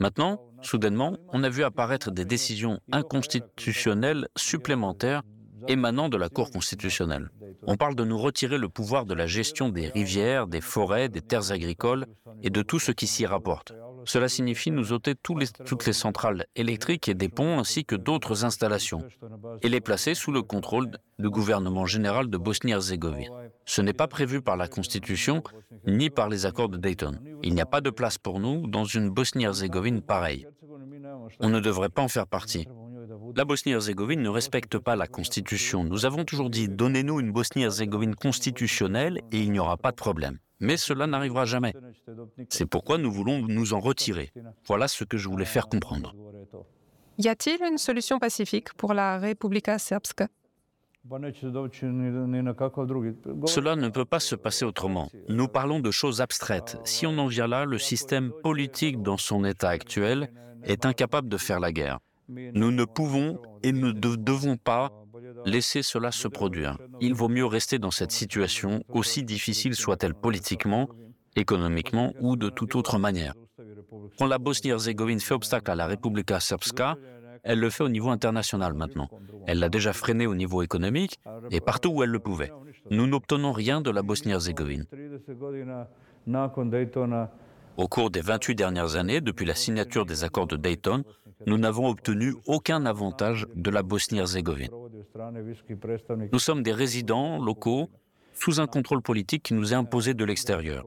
Maintenant, 0.00 0.40
soudainement, 0.62 1.16
on 1.32 1.42
a 1.42 1.48
vu 1.48 1.64
apparaître 1.64 2.10
des 2.10 2.24
décisions 2.24 2.80
inconstitutionnelles 2.92 4.28
supplémentaires 4.36 5.22
émanant 5.66 6.08
de 6.08 6.16
la 6.16 6.28
Cour 6.28 6.50
constitutionnelle. 6.50 7.30
On 7.66 7.76
parle 7.76 7.94
de 7.94 8.04
nous 8.04 8.18
retirer 8.18 8.58
le 8.58 8.68
pouvoir 8.68 9.04
de 9.04 9.14
la 9.14 9.26
gestion 9.26 9.68
des 9.68 9.88
rivières, 9.88 10.46
des 10.46 10.60
forêts, 10.60 11.08
des 11.08 11.20
terres 11.20 11.52
agricoles 11.52 12.06
et 12.42 12.50
de 12.50 12.62
tout 12.62 12.78
ce 12.78 12.92
qui 12.92 13.06
s'y 13.06 13.26
rapporte. 13.26 13.72
Cela 14.04 14.28
signifie 14.28 14.70
nous 14.70 14.92
ôter 14.92 15.14
toutes 15.14 15.86
les 15.86 15.92
centrales 15.92 16.46
électriques 16.56 17.08
et 17.08 17.14
des 17.14 17.28
ponts 17.28 17.58
ainsi 17.58 17.84
que 17.84 17.96
d'autres 17.96 18.44
installations 18.44 19.06
et 19.62 19.68
les 19.68 19.80
placer 19.80 20.14
sous 20.14 20.32
le 20.32 20.42
contrôle 20.42 20.90
du 21.18 21.28
gouvernement 21.28 21.84
général 21.84 22.30
de 22.30 22.38
Bosnie-Herzégovine. 22.38 23.30
Ce 23.66 23.82
n'est 23.82 23.92
pas 23.92 24.08
prévu 24.08 24.40
par 24.40 24.56
la 24.56 24.68
Constitution 24.68 25.42
ni 25.86 26.10
par 26.10 26.28
les 26.28 26.46
accords 26.46 26.68
de 26.68 26.78
Dayton. 26.78 27.18
Il 27.42 27.54
n'y 27.54 27.60
a 27.60 27.66
pas 27.66 27.80
de 27.80 27.90
place 27.90 28.18
pour 28.18 28.40
nous 28.40 28.66
dans 28.66 28.84
une 28.84 29.10
Bosnie-Herzégovine 29.10 30.00
pareille. 30.00 30.46
On 31.40 31.48
ne 31.48 31.60
devrait 31.60 31.90
pas 31.90 32.02
en 32.02 32.08
faire 32.08 32.26
partie. 32.26 32.66
La 33.38 33.44
Bosnie-Herzégovine 33.44 34.20
ne 34.20 34.28
respecte 34.30 34.78
pas 34.78 34.96
la 34.96 35.06
Constitution. 35.06 35.84
Nous 35.84 36.06
avons 36.06 36.24
toujours 36.24 36.50
dit 36.50 36.68
donnez-nous 36.68 37.20
une 37.20 37.30
Bosnie-Herzégovine 37.30 38.16
constitutionnelle 38.16 39.20
et 39.30 39.38
il 39.38 39.52
n'y 39.52 39.60
aura 39.60 39.76
pas 39.76 39.92
de 39.92 39.96
problème. 39.96 40.38
mais 40.58 40.76
cela 40.76 41.06
n'arrivera 41.06 41.44
jamais. 41.44 41.72
C'est 42.48 42.66
pourquoi 42.66 42.98
nous 42.98 43.12
voulons 43.12 43.46
nous 43.46 43.74
en 43.74 43.78
retirer. 43.78 44.32
Voilà 44.66 44.88
ce 44.88 45.04
que 45.04 45.16
je 45.16 45.28
voulais 45.28 45.44
faire 45.44 45.68
comprendre. 45.68 46.16
Y 47.18 47.28
a-t-il 47.28 47.62
une 47.62 47.78
solution 47.78 48.18
pacifique 48.18 48.74
pour 48.74 48.92
la 48.92 49.20
Republika 49.20 49.78
Srpska 49.78 50.26
Cela 53.46 53.76
ne 53.76 53.88
peut 53.88 54.04
pas 54.04 54.18
se 54.18 54.34
passer 54.34 54.64
autrement. 54.64 55.12
Nous 55.28 55.46
parlons 55.46 55.78
de 55.78 55.92
choses 55.92 56.20
abstraites. 56.20 56.76
Si 56.82 57.06
on 57.06 57.16
en 57.18 57.28
vient 57.28 57.46
là, 57.46 57.66
le 57.66 57.78
système 57.78 58.32
politique 58.42 59.00
dans 59.00 59.16
son 59.16 59.44
état 59.44 59.68
actuel 59.68 60.32
est 60.64 60.84
incapable 60.84 61.28
de 61.28 61.36
faire 61.36 61.60
la 61.60 61.70
guerre. 61.70 62.00
Nous 62.28 62.70
ne 62.70 62.84
pouvons 62.84 63.40
et 63.62 63.72
ne 63.72 63.90
devons 63.90 64.56
pas 64.56 64.92
laisser 65.46 65.82
cela 65.82 66.12
se 66.12 66.28
produire. 66.28 66.78
Il 67.00 67.14
vaut 67.14 67.28
mieux 67.28 67.46
rester 67.46 67.78
dans 67.78 67.90
cette 67.90 68.12
situation, 68.12 68.82
aussi 68.88 69.24
difficile 69.24 69.74
soit-elle 69.74 70.14
politiquement, 70.14 70.88
économiquement 71.36 72.12
ou 72.20 72.36
de 72.36 72.48
toute 72.50 72.74
autre 72.74 72.98
manière. 72.98 73.34
Quand 74.18 74.26
la 74.26 74.38
Bosnie-Herzégovine 74.38 75.20
fait 75.20 75.34
obstacle 75.34 75.70
à 75.70 75.74
la 75.74 75.86
Republika 75.86 76.40
Srpska, 76.40 76.96
elle 77.44 77.60
le 77.60 77.70
fait 77.70 77.84
au 77.84 77.88
niveau 77.88 78.10
international 78.10 78.74
maintenant. 78.74 79.08
Elle 79.46 79.60
l'a 79.60 79.68
déjà 79.68 79.92
freiné 79.92 80.26
au 80.26 80.34
niveau 80.34 80.62
économique 80.62 81.18
et 81.50 81.60
partout 81.60 81.90
où 81.90 82.02
elle 82.02 82.10
le 82.10 82.18
pouvait. 82.18 82.52
Nous 82.90 83.06
n'obtenons 83.06 83.52
rien 83.52 83.80
de 83.80 83.90
la 83.90 84.02
Bosnie-Herzégovine. 84.02 84.84
Au 87.76 87.86
cours 87.86 88.10
des 88.10 88.20
28 88.20 88.54
dernières 88.56 88.96
années, 88.96 89.20
depuis 89.20 89.46
la 89.46 89.54
signature 89.54 90.04
des 90.04 90.24
accords 90.24 90.48
de 90.48 90.56
Dayton, 90.56 91.04
nous 91.46 91.58
n'avons 91.58 91.88
obtenu 91.88 92.34
aucun 92.46 92.86
avantage 92.86 93.46
de 93.54 93.70
la 93.70 93.82
Bosnie-Herzégovine. 93.82 94.70
Nous 96.32 96.38
sommes 96.38 96.62
des 96.62 96.72
résidents 96.72 97.42
locaux 97.42 97.88
sous 98.34 98.60
un 98.60 98.66
contrôle 98.66 99.02
politique 99.02 99.42
qui 99.42 99.54
nous 99.54 99.72
est 99.72 99.76
imposé 99.76 100.14
de 100.14 100.24
l'extérieur. 100.24 100.84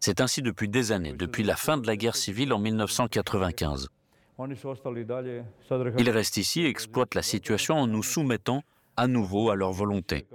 C'est 0.00 0.20
ainsi 0.20 0.42
depuis 0.42 0.68
des 0.68 0.92
années, 0.92 1.14
depuis 1.14 1.42
la 1.42 1.56
fin 1.56 1.78
de 1.78 1.86
la 1.86 1.96
guerre 1.96 2.16
civile 2.16 2.52
en 2.52 2.58
1995. 2.58 3.88
Ils 5.98 6.10
restent 6.10 6.36
ici 6.36 6.62
et 6.62 6.68
exploitent 6.68 7.14
la 7.14 7.22
situation 7.22 7.76
en 7.76 7.86
nous 7.86 8.02
soumettant 8.02 8.62
à 8.96 9.06
nouveau 9.06 9.50
à 9.50 9.56
leur 9.56 9.72
volonté. 9.72 10.26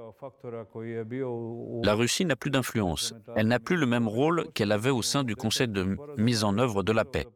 La 1.83 1.93
Russie 1.93 2.25
n'a 2.25 2.35
plus 2.35 2.51
d'influence. 2.51 3.13
Elle 3.35 3.47
n'a 3.47 3.59
plus 3.59 3.75
le 3.75 3.85
même 3.85 4.07
rôle 4.07 4.45
qu'elle 4.53 4.71
avait 4.71 4.89
au 4.89 5.01
sein 5.01 5.23
du 5.23 5.35
Conseil 5.35 5.67
de 5.67 5.97
mise 6.17 6.43
en 6.43 6.57
œuvre 6.57 6.83
de 6.83 6.91
la 6.91 7.05
paix. 7.05 7.27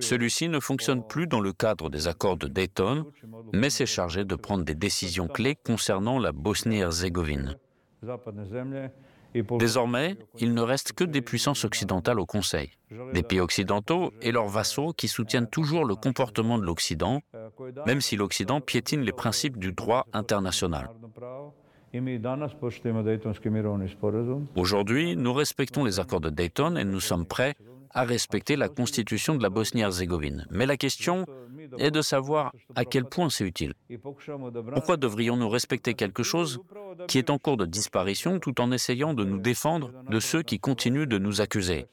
Celui-ci 0.00 0.48
ne 0.48 0.60
fonctionne 0.60 1.06
plus 1.06 1.26
dans 1.26 1.40
le 1.40 1.52
cadre 1.52 1.90
des 1.90 2.08
accords 2.08 2.36
de 2.36 2.48
Dayton, 2.48 3.06
mais 3.52 3.70
s'est 3.70 3.86
chargé 3.86 4.24
de 4.24 4.34
prendre 4.34 4.64
des 4.64 4.74
décisions 4.74 5.28
clés 5.28 5.56
concernant 5.64 6.18
la 6.18 6.32
Bosnie-Herzégovine. 6.32 7.56
Désormais, 9.58 10.16
il 10.38 10.54
ne 10.54 10.60
reste 10.60 10.92
que 10.92 11.02
des 11.02 11.20
puissances 11.20 11.64
occidentales 11.64 12.20
au 12.20 12.26
Conseil, 12.26 12.70
des 13.12 13.22
pays 13.22 13.40
occidentaux 13.40 14.12
et 14.22 14.30
leurs 14.30 14.48
vassaux 14.48 14.92
qui 14.92 15.08
soutiennent 15.08 15.48
toujours 15.48 15.84
le 15.84 15.96
comportement 15.96 16.56
de 16.56 16.64
l'Occident, 16.64 17.20
même 17.86 18.00
si 18.00 18.16
l'Occident 18.16 18.60
piétine 18.60 19.00
les 19.00 19.12
principes 19.12 19.58
du 19.58 19.72
droit 19.72 20.06
international. 20.12 20.88
Aujourd'hui, 24.56 25.16
nous 25.16 25.32
respectons 25.32 25.84
les 25.84 26.00
accords 26.00 26.20
de 26.20 26.30
Dayton 26.30 26.76
et 26.76 26.84
nous 26.84 27.00
sommes 27.00 27.26
prêts 27.26 27.54
à 27.94 28.04
respecter 28.04 28.56
la 28.56 28.68
constitution 28.68 29.36
de 29.36 29.42
la 29.42 29.50
Bosnie-Herzégovine. 29.50 30.46
Mais 30.50 30.66
la 30.66 30.76
question 30.76 31.26
est 31.78 31.90
de 31.90 32.02
savoir 32.02 32.52
à 32.74 32.84
quel 32.84 33.04
point 33.04 33.30
c'est 33.30 33.46
utile. 33.46 33.74
Pourquoi 34.74 34.96
devrions-nous 34.96 35.48
respecter 35.48 35.94
quelque 35.94 36.22
chose 36.22 36.60
qui 37.08 37.18
est 37.18 37.30
en 37.30 37.38
cours 37.38 37.56
de 37.56 37.66
disparition 37.66 38.40
tout 38.40 38.60
en 38.60 38.72
essayant 38.72 39.14
de 39.14 39.24
nous 39.24 39.38
défendre 39.38 39.90
de 40.10 40.20
ceux 40.20 40.42
qui 40.42 40.58
continuent 40.58 41.06
de 41.06 41.18
nous 41.18 41.40
accuser? 41.40 41.86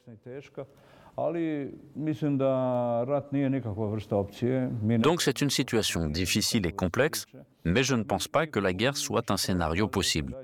Donc 4.98 5.22
c'est 5.22 5.40
une 5.42 5.50
situation 5.50 6.06
difficile 6.06 6.66
et 6.66 6.72
complexe, 6.72 7.26
mais 7.64 7.82
je 7.82 7.94
ne 7.94 8.02
pense 8.02 8.28
pas 8.28 8.46
que 8.46 8.58
la 8.58 8.72
guerre 8.72 8.96
soit 8.96 9.30
un 9.30 9.36
scénario 9.36 9.88
possible. 9.88 10.34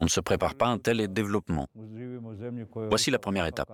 On 0.00 0.06
ne 0.06 0.10
se 0.10 0.20
prépare 0.20 0.56
pas 0.56 0.66
à 0.66 0.70
un 0.70 0.78
tel 0.78 1.06
développement. 1.12 1.68
Voici 2.88 3.10
la 3.10 3.18
première 3.18 3.46
étape. 3.46 3.70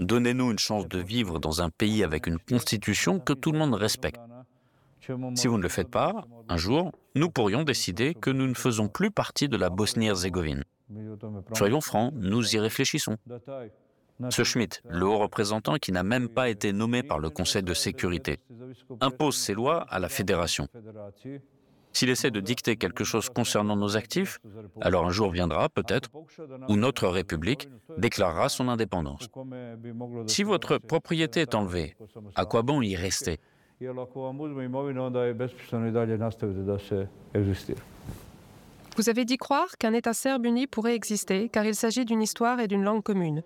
Donnez-nous 0.00 0.50
une 0.50 0.58
chance 0.58 0.88
de 0.88 0.98
vivre 0.98 1.38
dans 1.38 1.62
un 1.62 1.70
pays 1.70 2.02
avec 2.04 2.26
une 2.26 2.38
constitution 2.38 3.20
que 3.20 3.32
tout 3.32 3.52
le 3.52 3.58
monde 3.58 3.74
respecte. 3.74 4.20
Si 5.34 5.46
vous 5.46 5.56
ne 5.56 5.62
le 5.62 5.68
faites 5.68 5.90
pas, 5.90 6.26
un 6.48 6.56
jour, 6.56 6.92
nous 7.14 7.30
pourrions 7.30 7.62
décider 7.62 8.14
que 8.14 8.30
nous 8.30 8.46
ne 8.46 8.54
faisons 8.54 8.88
plus 8.88 9.10
partie 9.10 9.48
de 9.48 9.56
la 9.56 9.70
Bosnie-Herzégovine. 9.70 10.64
Soyons 11.54 11.80
francs, 11.80 12.12
nous 12.14 12.54
y 12.54 12.58
réfléchissons. 12.58 13.16
Ce 14.30 14.42
Schmitt, 14.42 14.82
le 14.88 15.06
haut 15.06 15.18
représentant 15.18 15.76
qui 15.76 15.92
n'a 15.92 16.02
même 16.02 16.28
pas 16.28 16.48
été 16.48 16.72
nommé 16.72 17.02
par 17.02 17.18
le 17.18 17.30
Conseil 17.30 17.62
de 17.62 17.74
sécurité, 17.74 18.40
impose 19.00 19.36
ses 19.36 19.54
lois 19.54 19.86
à 19.88 19.98
la 19.98 20.08
Fédération. 20.08 20.66
S'il 21.92 22.10
essaie 22.10 22.30
de 22.30 22.40
dicter 22.40 22.76
quelque 22.76 23.04
chose 23.04 23.28
concernant 23.28 23.76
nos 23.76 23.96
actifs, 23.96 24.38
alors 24.80 25.06
un 25.06 25.10
jour 25.10 25.30
viendra, 25.30 25.68
peut-être, 25.68 26.10
où 26.68 26.76
notre 26.76 27.08
République 27.08 27.68
déclarera 27.96 28.48
son 28.48 28.68
indépendance. 28.68 29.28
Si 30.26 30.42
votre 30.42 30.78
propriété 30.78 31.40
est 31.40 31.54
enlevée, 31.54 31.96
à 32.34 32.44
quoi 32.44 32.62
bon 32.62 32.82
y 32.82 32.94
rester? 32.94 33.40
Vous 38.96 39.08
avez 39.08 39.24
dit 39.24 39.36
croire 39.36 39.78
qu'un 39.78 39.92
État 39.92 40.12
serbe 40.12 40.46
uni 40.46 40.66
pourrait 40.66 40.96
exister 40.96 41.48
car 41.48 41.64
il 41.64 41.76
s'agit 41.76 42.04
d'une 42.04 42.20
histoire 42.20 42.58
et 42.58 42.66
d'une 42.66 42.82
langue 42.82 43.02
commune. 43.02 43.44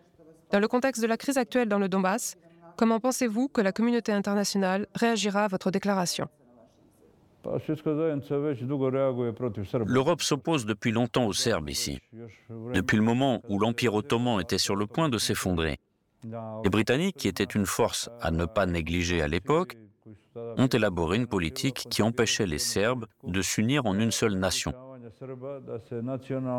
Dans 0.51 0.61
le 0.61 0.69
contexte 0.69 1.03
de 1.03 1.07
la 1.07 1.19
crise 1.19 1.37
actuelle 1.37 1.69
dans 1.69 1.79
le 1.79 1.89
Donbass, 1.89 2.37
comment 2.77 3.01
pensez-vous 3.01 3.49
que 3.49 3.61
la 3.61 3.73
communauté 3.73 4.13
internationale 4.13 4.87
réagira 4.95 5.45
à 5.45 5.49
votre 5.49 5.71
déclaration? 5.71 6.29
L'Europe 9.87 10.23
s'oppose 10.23 10.67
depuis 10.67 10.93
longtemps 10.93 11.27
aux 11.27 11.33
Serbes 11.33 11.71
ici, 11.71 12.01
depuis 12.73 12.97
le 12.97 13.03
moment 13.03 13.43
où 13.49 13.59
l'Empire 13.59 13.95
ottoman 13.95 14.41
était 14.41 14.59
sur 14.59 14.77
le 14.77 14.87
point 14.87 15.09
de 15.09 15.19
s'effondrer. 15.19 15.79
Les 16.25 16.71
Britanniques, 16.71 17.17
qui 17.17 17.29
étaient 17.29 17.45
une 17.45 17.67
force 17.67 18.09
à 18.21 18.31
ne 18.31 18.45
pas 18.45 18.67
négliger 18.67 19.23
à 19.23 19.29
l'époque, 19.29 19.77
ont 20.37 20.69
élaboré 20.69 21.17
une 21.17 21.27
politique 21.27 21.87
qui 21.91 22.03
empêchait 22.03 22.47
les 22.47 22.59
Serbes 22.59 23.07
de 23.25 23.43
s'unir 23.43 23.87
en 23.87 23.99
une 23.99 24.11
seule 24.11 24.35
nation. 24.35 24.73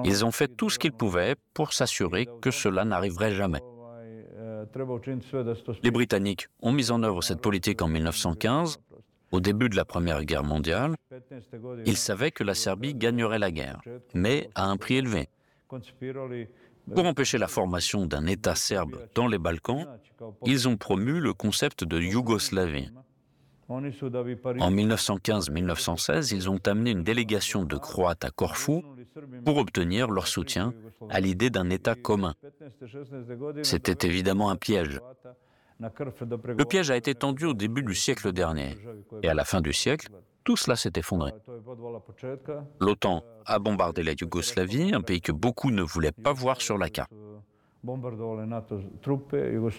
Ils 0.04 0.25
ont 0.25 0.32
fait 0.32 0.48
tout 0.48 0.70
ce 0.70 0.80
qu'ils 0.80 0.92
pouvaient 0.92 1.36
pour 1.54 1.74
s'assurer 1.74 2.28
que 2.42 2.52
cela 2.52 2.86
n'arriverait 2.86 3.34
jamais. 3.34 3.62
Les 5.84 5.92
Britanniques 5.92 6.48
ont 6.62 6.72
mis 6.72 6.92
en 6.92 7.04
œuvre 7.04 7.22
cette 7.22 7.42
politique 7.42 7.82
en 7.82 7.88
1915, 7.88 8.80
au 9.34 9.42
début 9.42 9.68
de 9.68 9.75
la 9.75 9.84
Première 9.84 10.24
Guerre 10.24 10.44
mondiale. 10.44 10.96
Ils 11.86 11.98
savaient 11.98 12.32
que 12.32 12.44
la 12.44 12.54
Serbie 12.54 12.94
gagnerait 12.94 13.40
la 13.40 13.52
guerre, 13.52 13.82
mais 14.13 14.50
à 14.54 14.66
un 14.66 14.78
prix 14.78 14.98
élevé. 14.98 15.28
Pour 16.94 17.06
empêcher 17.06 17.40
la 17.40 17.48
formation 17.48 18.06
d'un 18.06 18.28
État 18.28 18.56
serbe 18.56 19.08
dans 19.16 19.28
les 19.28 19.40
Balkans, 19.40 19.88
ils 20.46 20.68
ont 20.68 20.78
promu 20.78 21.20
le 21.20 21.34
concept 21.34 21.84
de 21.84 22.00
Yougoslavie. 22.00 22.92
En 23.70 23.82
1915-1916, 23.82 26.36
ils 26.36 26.50
ont 26.50 26.60
amené 26.68 26.92
une 26.92 27.04
délégation 27.04 27.63
de 27.63 27.78
Croates 27.78 28.25
à 28.25 28.30
Corfou 28.30 28.84
pour 29.46 29.58
obtenir 29.58 30.12
leur 30.12 30.28
soutien 30.28 30.74
à 31.10 31.20
l'idée 31.20 31.50
d'un 31.50 31.72
État 31.72 31.96
commun. 31.96 32.36
C'était 33.63 34.08
évidemment 34.08 34.52
un 34.52 34.58
piège. 34.58 35.00
Le 35.80 36.63
piège 36.65 36.92
a 36.92 36.96
été 36.96 37.15
tendu 37.15 37.46
au 37.46 37.53
début 37.53 37.84
du 37.84 37.96
siècle 37.96 38.32
dernier, 38.32 38.77
et 39.22 39.30
à 39.30 39.34
la 39.34 39.44
fin 39.46 39.62
du 39.62 39.74
siècle, 39.74 40.10
tout 40.44 40.58
cela 40.58 40.75
s'est 40.75 40.92
effondré. 40.96 41.32
L'OTAN 42.80 43.24
a 43.46 43.60
bombardé 43.60 44.03
la 44.03 44.13
Yougoslavie, 44.13 44.94
un 44.94 45.01
pays 45.01 45.22
que 45.22 45.32
beaucoup 45.32 45.72
ne 45.72 45.82
voulaient 45.82 46.12
pas 46.12 46.34
voir 46.34 46.62
sur 46.62 46.77
la 46.77 46.89
carte. 46.89 47.12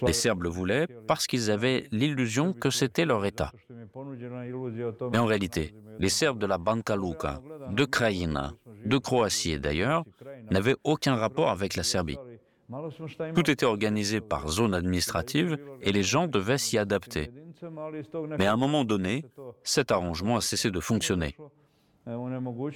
Les 0.03 0.13
Serbes 0.13 0.43
le 0.43 0.49
voulaient 0.49 0.87
parce 1.07 1.25
qu'ils 1.25 1.49
avaient 1.49 1.87
l'illusion 1.91 2.53
que 2.53 2.69
c'était 2.69 3.05
leur 3.05 3.25
État. 3.25 3.51
Mais 5.11 5.17
en 5.17 5.25
réalité, 5.25 5.73
les 5.97 6.09
Serbes 6.09 6.37
de 6.37 6.45
la 6.45 6.59
Banka 6.59 6.95
Luka, 6.95 7.41
de 7.71 7.85
Krajina, 7.85 8.53
de 8.85 8.97
Croatie 8.99 9.59
d'ailleurs, 9.59 10.03
n'avaient 10.51 10.75
aucun 10.83 11.15
rapport 11.15 11.49
avec 11.49 11.75
la 11.75 11.83
Serbie. 11.83 12.19
Tout 13.35 13.51
était 13.51 13.65
organisé 13.65 14.21
par 14.21 14.47
zone 14.47 14.73
administrative 14.73 15.57
et 15.81 15.91
les 15.91 16.03
gens 16.03 16.27
devaient 16.27 16.57
s'y 16.57 16.77
adapter. 16.77 17.31
Mais 18.37 18.47
à 18.47 18.53
un 18.53 18.57
moment 18.57 18.85
donné, 18.85 19.23
cet 19.63 19.91
arrangement 19.91 20.37
a 20.37 20.41
cessé 20.41 20.71
de 20.71 20.79
fonctionner. 20.79 21.35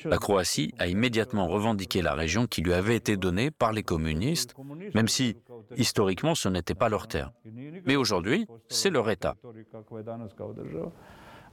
La 0.05 0.17
Croatie 0.17 0.73
a 0.79 0.87
immédiatement 0.87 1.47
revendiqué 1.47 2.01
la 2.01 2.13
région 2.13 2.47
qui 2.47 2.61
lui 2.61 2.73
avait 2.73 2.95
été 2.95 3.15
donnée 3.15 3.51
par 3.51 3.73
les 3.73 3.83
communistes, 3.83 4.55
même 4.95 5.07
si, 5.07 5.35
historiquement, 5.77 6.33
ce 6.33 6.49
n'était 6.49 6.73
pas 6.73 6.89
leur 6.89 7.07
terre. 7.07 7.31
Mais 7.85 7.95
aujourd'hui, 7.95 8.47
c'est 8.69 8.89
leur 8.89 9.09
État. 9.09 9.35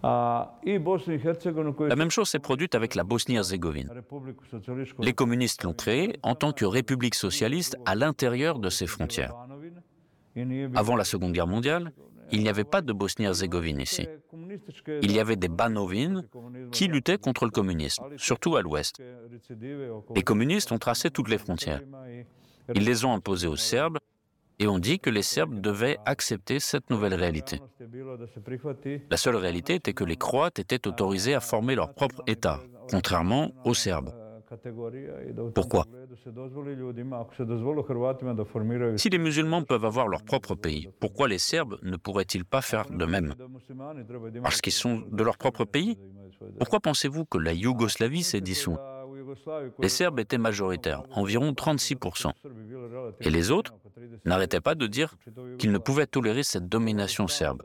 La 0.03 1.97
même 1.97 2.11
chose 2.11 2.29
s'est 2.29 2.39
produite 2.39 2.75
avec 2.75 2.95
la 2.95 3.05
Bosnie-Herzégovine. 3.05 3.91
Les 5.01 5.13
communistes 5.13 5.65
l'ont 5.65 5.73
créée 5.73 6.19
en 6.23 6.35
tant 6.35 6.53
que 6.53 6.65
république 6.65 7.15
socialiste 7.15 7.77
à 7.87 7.95
l'intérieur 7.95 8.59
de 8.59 8.69
ses 8.71 8.87
frontières. 8.87 9.35
Avant 10.75 10.97
la 10.97 11.05
Seconde 11.05 11.33
Guerre 11.33 11.47
mondiale, 11.47 11.93
il 12.33 12.43
n'y 12.43 12.49
avait 12.49 12.65
pas 12.65 12.83
de 12.83 12.93
Bosnie-Herzégovine 12.93 13.81
ici. 13.81 14.09
Il 15.03 15.13
y 15.13 15.21
avait 15.21 15.37
des 15.37 15.49
Banovines 15.49 16.25
qui 16.73 16.89
luttaient 16.89 17.19
contre 17.19 17.45
le 17.45 17.51
communisme, 17.51 18.05
surtout 18.17 18.57
à 18.57 18.63
l'ouest. 18.63 19.01
Les 20.15 20.23
communistes 20.23 20.73
ont 20.73 20.79
tracé 20.79 21.11
toutes 21.11 21.29
les 21.29 21.39
frontières. 21.39 21.83
Ils 22.75 22.85
les 22.85 23.05
ont 23.05 23.13
imposées 23.13 23.47
aux 23.47 23.57
Serbes 23.57 23.99
et 24.59 24.67
ont 24.67 24.79
dit 24.79 24.99
que 24.99 25.11
les 25.11 25.23
Serbes 25.23 25.61
devaient 25.61 25.99
accepter 26.07 26.61
cette 26.61 26.91
nouvelle 26.91 27.15
réalité. 27.15 27.61
La 29.11 29.17
seule 29.17 29.37
réalité 29.37 29.75
était 29.75 29.93
que 29.93 30.05
les 30.05 30.17
Croates 30.17 30.59
étaient 30.59 30.87
autorisés 30.87 31.35
à 31.35 31.41
former 31.41 31.75
leur 31.75 31.95
propre 31.95 32.23
État, 32.27 32.61
contrairement 32.91 33.53
aux 33.65 33.75
Serbes. 33.75 34.13
Pourquoi? 35.55 35.85
Si 38.97 39.09
les 39.11 39.19
musulmans 39.19 39.63
peuvent 39.65 39.85
avoir 39.85 40.09
leur 40.09 40.23
propre 40.23 40.55
pays, 40.55 40.89
pourquoi 41.01 41.29
les 41.29 41.39
Serbes 41.39 41.79
ne 41.83 41.97
pourraient-ils 41.97 42.45
pas 42.45 42.63
faire 42.63 42.89
de 42.89 43.05
même? 43.05 43.35
Parce 44.43 44.61
qu'ils 44.61 44.73
sont 44.73 45.03
de 45.11 45.23
leur 45.25 45.37
propre 45.37 45.65
pays? 45.65 45.99
Pourquoi 46.59 46.81
pensez-vous 46.81 47.25
que 47.25 47.39
la 47.39 47.53
Yougoslavie 47.53 48.23
s'est 48.23 48.41
dissoute? 48.41 48.79
Les 49.79 49.89
Serbes 49.89 50.21
étaient 50.21 50.39
majoritaires, 50.39 51.03
environ 51.13 51.53
36%. 51.53 52.33
Et 53.21 53.31
les 53.31 53.51
autres 53.51 53.75
n'arrêtaient 54.25 54.61
pas 54.61 54.75
de 54.75 54.87
dire 54.87 55.17
qu'ils 55.59 55.73
ne 55.73 55.79
pouvaient 55.79 56.07
tolérer 56.07 56.43
cette 56.43 56.69
domination 56.69 57.29
serbe. 57.29 57.63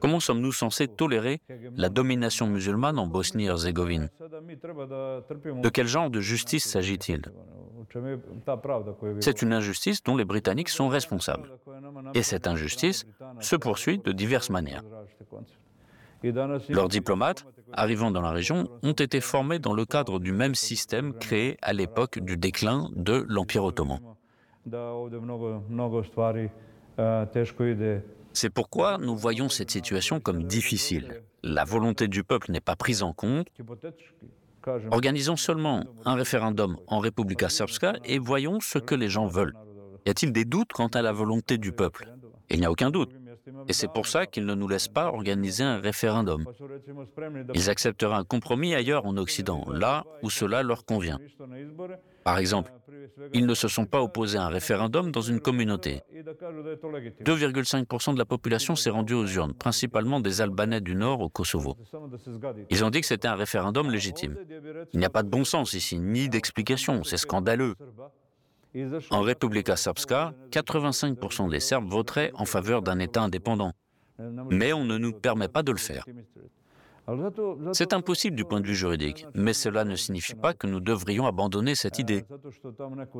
Comment 0.00 0.20
sommes-nous 0.20 0.52
censés 0.52 0.88
tolérer 0.88 1.40
la 1.76 1.88
domination 1.88 2.46
musulmane 2.46 2.98
en 2.98 3.06
Bosnie-Herzégovine? 3.06 4.08
De 5.62 5.68
quel 5.68 5.86
genre 5.86 6.10
de 6.10 6.20
justice 6.20 6.64
s'agit-il? 6.64 7.22
C'est 9.20 9.42
une 9.42 9.52
injustice 9.52 10.02
dont 10.02 10.16
les 10.16 10.24
Britanniques 10.24 10.68
sont 10.68 10.88
responsables. 10.88 11.50
Et 12.14 12.22
cette 12.22 12.46
injustice 12.46 13.06
se 13.40 13.56
poursuit 13.56 13.98
de 13.98 14.12
diverses 14.12 14.50
manières. 14.50 14.82
Leurs 16.68 16.88
diplomates, 16.88 17.46
arrivant 17.72 18.10
dans 18.10 18.20
la 18.20 18.30
région, 18.30 18.68
ont 18.82 18.92
été 18.92 19.20
formés 19.20 19.58
dans 19.58 19.72
le 19.74 19.84
cadre 19.84 20.18
du 20.18 20.32
même 20.32 20.54
système 20.54 21.14
créé 21.14 21.56
à 21.62 21.72
l'époque 21.72 22.18
du 22.18 22.36
déclin 22.36 22.90
de 22.94 23.24
l'Empire 23.28 23.64
ottoman. 23.64 24.00
C'est 28.32 28.50
pourquoi 28.50 28.98
nous 28.98 29.16
voyons 29.16 29.48
cette 29.48 29.70
situation 29.70 30.20
comme 30.20 30.44
difficile. 30.44 31.22
La 31.42 31.64
volonté 31.64 32.08
du 32.08 32.22
peuple 32.22 32.52
n'est 32.52 32.60
pas 32.60 32.76
prise 32.76 33.02
en 33.02 33.12
compte. 33.12 33.48
Organisons 34.90 35.36
seulement 35.36 35.84
un 36.04 36.14
référendum 36.14 36.76
en 36.86 36.98
Republika 36.98 37.48
Srpska 37.48 37.94
et 38.04 38.18
voyons 38.18 38.60
ce 38.60 38.78
que 38.78 38.94
les 38.94 39.08
gens 39.08 39.26
veulent. 39.26 39.54
Y 40.06 40.10
a-t-il 40.10 40.32
des 40.32 40.44
doutes 40.44 40.72
quant 40.72 40.88
à 40.88 41.02
la 41.02 41.12
volonté 41.12 41.58
du 41.58 41.72
peuple? 41.72 42.12
Il 42.50 42.60
n'y 42.60 42.66
a 42.66 42.70
aucun 42.70 42.90
doute. 42.90 43.10
Et 43.68 43.72
c'est 43.72 43.88
pour 43.88 44.06
ça 44.06 44.26
qu'ils 44.26 44.46
ne 44.46 44.54
nous 44.54 44.68
laissent 44.68 44.88
pas 44.88 45.06
organiser 45.06 45.64
un 45.64 45.78
référendum. 45.78 46.44
Ils 47.54 47.70
accepteraient 47.70 48.16
un 48.16 48.24
compromis 48.24 48.74
ailleurs 48.74 49.06
en 49.06 49.16
Occident, 49.16 49.64
là 49.72 50.04
où 50.22 50.30
cela 50.30 50.62
leur 50.62 50.84
convient. 50.84 51.18
Par 52.24 52.38
exemple, 52.38 52.72
ils 53.32 53.46
ne 53.46 53.54
se 53.54 53.68
sont 53.68 53.86
pas 53.86 54.02
opposés 54.02 54.38
à 54.38 54.44
un 54.44 54.48
référendum 54.48 55.10
dans 55.10 55.20
une 55.20 55.40
communauté. 55.40 56.02
2,5% 57.24 58.14
de 58.14 58.18
la 58.18 58.24
population 58.24 58.76
s'est 58.76 58.90
rendue 58.90 59.14
aux 59.14 59.26
urnes, 59.26 59.54
principalement 59.54 60.20
des 60.20 60.40
Albanais 60.40 60.80
du 60.80 60.94
Nord 60.94 61.20
au 61.20 61.28
Kosovo. 61.28 61.76
Ils 62.70 62.84
ont 62.84 62.90
dit 62.90 63.00
que 63.00 63.06
c'était 63.06 63.28
un 63.28 63.36
référendum 63.36 63.90
légitime. 63.90 64.36
Il 64.92 64.98
n'y 64.98 65.06
a 65.06 65.10
pas 65.10 65.22
de 65.22 65.28
bon 65.28 65.44
sens 65.44 65.72
ici, 65.72 65.98
ni 65.98 66.28
d'explication, 66.28 67.04
c'est 67.04 67.16
scandaleux. 67.16 67.74
En 69.10 69.22
Republika 69.22 69.76
Srpska, 69.76 70.34
85% 70.50 71.50
des 71.50 71.60
Serbes 71.60 71.88
voteraient 71.88 72.30
en 72.34 72.44
faveur 72.44 72.82
d'un 72.82 72.98
État 72.98 73.22
indépendant. 73.22 73.72
Mais 74.50 74.72
on 74.72 74.84
ne 74.84 74.98
nous 74.98 75.12
permet 75.12 75.48
pas 75.48 75.62
de 75.62 75.72
le 75.72 75.78
faire. 75.78 76.04
C'est 77.72 77.92
impossible 77.92 78.36
du 78.36 78.44
point 78.44 78.60
de 78.60 78.66
vue 78.66 78.74
juridique, 78.74 79.26
mais 79.34 79.52
cela 79.52 79.84
ne 79.84 79.96
signifie 79.96 80.34
pas 80.34 80.54
que 80.54 80.66
nous 80.66 80.80
devrions 80.80 81.26
abandonner 81.26 81.74
cette 81.74 81.98
idée. 81.98 82.24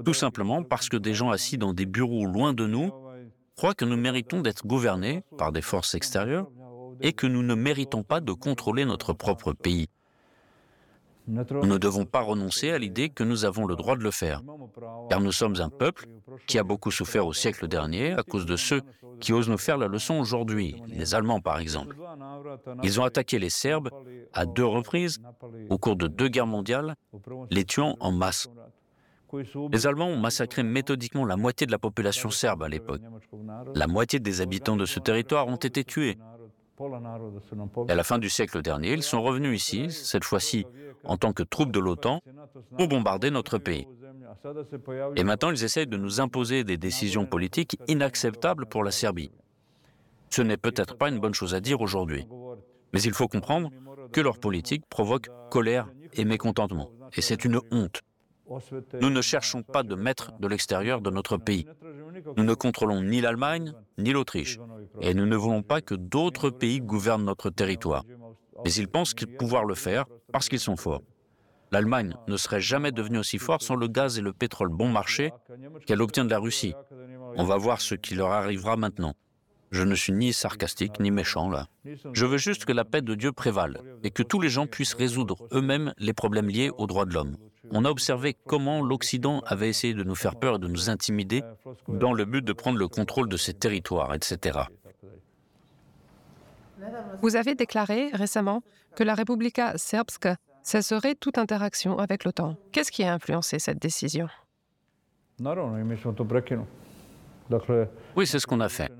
Tout 0.04 0.14
simplement 0.14 0.62
parce 0.62 0.88
que 0.88 0.96
des 0.96 1.14
gens 1.14 1.30
assis 1.30 1.58
dans 1.58 1.72
des 1.72 1.86
bureaux 1.86 2.26
loin 2.26 2.52
de 2.52 2.66
nous 2.66 2.92
croient 3.56 3.74
que 3.74 3.84
nous 3.84 3.96
méritons 3.96 4.40
d'être 4.40 4.66
gouvernés 4.66 5.22
par 5.36 5.52
des 5.52 5.62
forces 5.62 5.94
extérieures 5.94 6.46
et 7.00 7.12
que 7.12 7.26
nous 7.26 7.42
ne 7.42 7.54
méritons 7.54 8.02
pas 8.02 8.20
de 8.20 8.32
contrôler 8.32 8.84
notre 8.84 9.12
propre 9.12 9.52
pays. 9.52 9.88
Nous 11.30 11.66
ne 11.66 11.78
devons 11.78 12.04
pas 12.04 12.20
renoncer 12.20 12.70
à 12.70 12.78
l'idée 12.78 13.08
que 13.08 13.22
nous 13.22 13.44
avons 13.44 13.66
le 13.66 13.76
droit 13.76 13.96
de 13.96 14.02
le 14.02 14.10
faire, 14.10 14.42
car 15.08 15.20
nous 15.20 15.32
sommes 15.32 15.60
un 15.60 15.68
peuple 15.68 16.06
qui 16.46 16.58
a 16.58 16.64
beaucoup 16.64 16.90
souffert 16.90 17.26
au 17.26 17.32
siècle 17.32 17.68
dernier 17.68 18.12
à 18.12 18.22
cause 18.22 18.46
de 18.46 18.56
ceux 18.56 18.82
qui 19.20 19.32
osent 19.32 19.48
nous 19.48 19.58
faire 19.58 19.78
la 19.78 19.86
leçon 19.86 20.14
aujourd'hui, 20.14 20.82
les 20.88 21.14
Allemands 21.14 21.40
par 21.40 21.60
exemple. 21.60 21.96
Ils 22.82 23.00
ont 23.00 23.04
attaqué 23.04 23.38
les 23.38 23.50
Serbes 23.50 23.90
à 24.32 24.44
deux 24.46 24.64
reprises 24.64 25.18
au 25.68 25.78
cours 25.78 25.96
de 25.96 26.08
deux 26.08 26.28
guerres 26.28 26.46
mondiales, 26.46 26.96
les 27.50 27.64
tuant 27.64 27.96
en 28.00 28.10
masse. 28.12 28.48
Les 29.70 29.86
Allemands 29.86 30.08
ont 30.08 30.18
massacré 30.18 30.64
méthodiquement 30.64 31.24
la 31.24 31.36
moitié 31.36 31.66
de 31.66 31.72
la 31.72 31.78
population 31.78 32.30
serbe 32.30 32.64
à 32.64 32.68
l'époque. 32.68 33.02
La 33.74 33.86
moitié 33.86 34.18
des 34.18 34.40
habitants 34.40 34.76
de 34.76 34.86
ce 34.86 34.98
territoire 34.98 35.46
ont 35.46 35.56
été 35.56 35.84
tués. 35.84 36.18
Et 37.88 37.92
à 37.92 37.94
la 37.94 38.04
fin 38.04 38.18
du 38.18 38.30
siècle 38.30 38.62
dernier, 38.62 38.92
ils 38.92 39.02
sont 39.02 39.22
revenus 39.22 39.60
ici, 39.60 39.90
cette 39.90 40.24
fois-ci 40.24 40.66
en 41.04 41.16
tant 41.16 41.32
que 41.32 41.42
troupes 41.42 41.72
de 41.72 41.80
l'OTAN, 41.80 42.20
pour 42.76 42.88
bombarder 42.88 43.30
notre 43.30 43.58
pays. 43.58 43.86
Et 45.16 45.24
maintenant, 45.24 45.50
ils 45.50 45.64
essayent 45.64 45.86
de 45.86 45.96
nous 45.96 46.20
imposer 46.20 46.64
des 46.64 46.76
décisions 46.76 47.26
politiques 47.26 47.78
inacceptables 47.88 48.66
pour 48.66 48.84
la 48.84 48.90
Serbie. 48.90 49.30
Ce 50.30 50.42
n'est 50.42 50.56
peut-être 50.56 50.96
pas 50.96 51.08
une 51.08 51.18
bonne 51.18 51.34
chose 51.34 51.54
à 51.54 51.60
dire 51.60 51.80
aujourd'hui, 51.80 52.26
mais 52.92 53.02
il 53.02 53.12
faut 53.12 53.28
comprendre 53.28 53.70
que 54.12 54.20
leur 54.20 54.38
politique 54.38 54.84
provoque 54.88 55.28
colère 55.50 55.88
et 56.14 56.24
mécontentement. 56.24 56.90
Et 57.16 57.20
c'est 57.20 57.44
une 57.44 57.60
honte. 57.70 58.02
Nous 59.00 59.10
ne 59.10 59.22
cherchons 59.22 59.62
pas 59.62 59.82
de 59.82 59.94
mettre 59.94 60.32
de 60.38 60.48
l'extérieur 60.48 61.00
de 61.00 61.10
notre 61.10 61.36
pays. 61.36 61.66
Nous 62.36 62.44
ne 62.44 62.54
contrôlons 62.54 63.02
ni 63.02 63.20
l'Allemagne 63.20 63.72
ni 63.98 64.12
l'Autriche. 64.12 64.58
Et 65.00 65.14
nous 65.14 65.26
ne 65.26 65.36
voulons 65.36 65.62
pas 65.62 65.80
que 65.80 65.94
d'autres 65.94 66.50
pays 66.50 66.80
gouvernent 66.80 67.24
notre 67.24 67.50
territoire. 67.50 68.04
Mais 68.64 68.72
ils 68.72 68.88
pensent 68.88 69.14
pouvoir 69.38 69.64
le 69.64 69.74
faire 69.74 70.06
parce 70.32 70.48
qu'ils 70.48 70.60
sont 70.60 70.76
forts. 70.76 71.02
L'Allemagne 71.72 72.16
ne 72.26 72.36
serait 72.36 72.60
jamais 72.60 72.90
devenue 72.90 73.18
aussi 73.18 73.38
forte 73.38 73.62
sans 73.62 73.76
le 73.76 73.86
gaz 73.86 74.18
et 74.18 74.22
le 74.22 74.32
pétrole 74.32 74.70
bon 74.70 74.88
marché 74.88 75.32
qu'elle 75.86 76.02
obtient 76.02 76.24
de 76.24 76.30
la 76.30 76.38
Russie. 76.38 76.74
On 77.36 77.44
va 77.44 77.56
voir 77.56 77.80
ce 77.80 77.94
qui 77.94 78.14
leur 78.16 78.32
arrivera 78.32 78.76
maintenant. 78.76 79.14
Je 79.70 79.84
ne 79.84 79.94
suis 79.94 80.12
ni 80.12 80.32
sarcastique 80.32 80.98
ni 80.98 81.12
méchant 81.12 81.48
là. 81.48 81.68
Je 82.12 82.26
veux 82.26 82.38
juste 82.38 82.64
que 82.64 82.72
la 82.72 82.84
paix 82.84 83.02
de 83.02 83.14
Dieu 83.14 83.30
prévale 83.30 83.80
et 84.02 84.10
que 84.10 84.24
tous 84.24 84.40
les 84.40 84.48
gens 84.48 84.66
puissent 84.66 84.94
résoudre 84.94 85.46
eux-mêmes 85.52 85.94
les 85.98 86.12
problèmes 86.12 86.48
liés 86.48 86.72
aux 86.76 86.88
droits 86.88 87.04
de 87.04 87.14
l'homme. 87.14 87.36
On 87.72 87.84
a 87.84 87.90
observé 87.90 88.36
comment 88.46 88.82
l'Occident 88.82 89.40
avait 89.46 89.68
essayé 89.68 89.94
de 89.94 90.02
nous 90.02 90.14
faire 90.14 90.36
peur 90.36 90.56
et 90.56 90.58
de 90.58 90.66
nous 90.66 90.90
intimider 90.90 91.42
dans 91.88 92.12
le 92.12 92.24
but 92.24 92.44
de 92.44 92.52
prendre 92.52 92.78
le 92.78 92.88
contrôle 92.88 93.28
de 93.28 93.36
ces 93.36 93.54
territoires, 93.54 94.14
etc. 94.14 94.60
Vous 97.22 97.36
avez 97.36 97.54
déclaré 97.54 98.10
récemment 98.12 98.62
que 98.96 99.04
la 99.04 99.14
Republika 99.14 99.76
Srpska 99.76 100.36
cesserait 100.62 101.14
toute 101.14 101.38
interaction 101.38 101.98
avec 101.98 102.24
l'OTAN. 102.24 102.56
Qu'est-ce 102.72 102.90
qui 102.90 103.04
a 103.04 103.12
influencé 103.14 103.58
cette 103.58 103.80
décision? 103.80 104.28
Oui, 108.16 108.26
c'est 108.26 108.38
ce 108.38 108.46
qu'on 108.46 108.60
a 108.60 108.68
fait. 108.68 108.90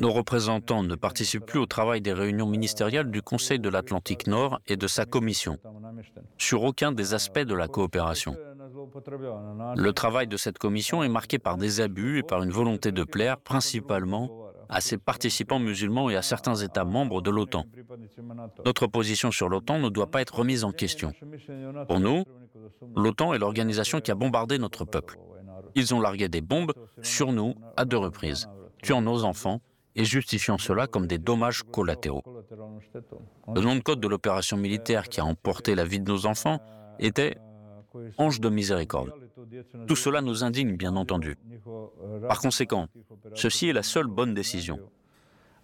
Nos 0.00 0.12
représentants 0.12 0.82
ne 0.82 0.94
participent 0.94 1.46
plus 1.46 1.58
au 1.58 1.66
travail 1.66 2.00
des 2.00 2.12
réunions 2.12 2.46
ministérielles 2.46 3.10
du 3.10 3.22
Conseil 3.22 3.58
de 3.58 3.68
l'Atlantique 3.68 4.26
Nord 4.26 4.60
et 4.66 4.76
de 4.76 4.86
sa 4.86 5.04
commission, 5.04 5.58
sur 6.38 6.62
aucun 6.62 6.92
des 6.92 7.14
aspects 7.14 7.38
de 7.40 7.54
la 7.54 7.68
coopération. 7.68 8.36
Le 9.76 9.90
travail 9.92 10.26
de 10.26 10.36
cette 10.36 10.58
commission 10.58 11.02
est 11.02 11.08
marqué 11.08 11.38
par 11.38 11.56
des 11.56 11.80
abus 11.80 12.18
et 12.18 12.22
par 12.22 12.42
une 12.42 12.50
volonté 12.50 12.92
de 12.92 13.04
plaire 13.04 13.38
principalement 13.38 14.42
à 14.68 14.80
ses 14.80 14.96
participants 14.96 15.58
musulmans 15.58 16.08
et 16.08 16.16
à 16.16 16.22
certains 16.22 16.56
États 16.56 16.84
membres 16.84 17.20
de 17.20 17.30
l'OTAN. 17.30 17.66
Notre 18.64 18.86
position 18.86 19.30
sur 19.30 19.48
l'OTAN 19.48 19.78
ne 19.78 19.90
doit 19.90 20.10
pas 20.10 20.22
être 20.22 20.36
remise 20.36 20.64
en 20.64 20.72
question. 20.72 21.12
Pour 21.86 22.00
nous, 22.00 22.24
l'OTAN 22.96 23.34
est 23.34 23.38
l'organisation 23.38 24.00
qui 24.00 24.10
a 24.10 24.14
bombardé 24.14 24.58
notre 24.58 24.84
peuple. 24.84 25.18
Ils 25.74 25.94
ont 25.94 26.00
largué 26.00 26.28
des 26.28 26.40
bombes 26.40 26.72
sur 27.02 27.32
nous 27.32 27.54
à 27.76 27.84
deux 27.84 27.98
reprises, 27.98 28.48
tuant 28.82 29.02
nos 29.02 29.24
enfants 29.24 29.60
et 29.94 30.04
justifiant 30.04 30.58
cela 30.58 30.86
comme 30.86 31.06
des 31.06 31.18
dommages 31.18 31.62
collatéraux. 31.62 32.22
Le 33.54 33.60
nom 33.60 33.76
de 33.76 33.80
code 33.80 34.00
de 34.00 34.08
l'opération 34.08 34.56
militaire 34.56 35.08
qui 35.08 35.20
a 35.20 35.24
emporté 35.24 35.74
la 35.74 35.84
vie 35.84 36.00
de 36.00 36.10
nos 36.10 36.26
enfants 36.26 36.60
était 36.98 37.36
Ange 38.16 38.40
de 38.40 38.48
miséricorde. 38.48 39.12
Tout 39.86 39.96
cela 39.96 40.22
nous 40.22 40.44
indigne, 40.44 40.76
bien 40.76 40.96
entendu. 40.96 41.36
Par 42.26 42.40
conséquent, 42.40 42.86
ceci 43.34 43.68
est 43.68 43.72
la 43.72 43.82
seule 43.82 44.06
bonne 44.06 44.34
décision. 44.34 44.78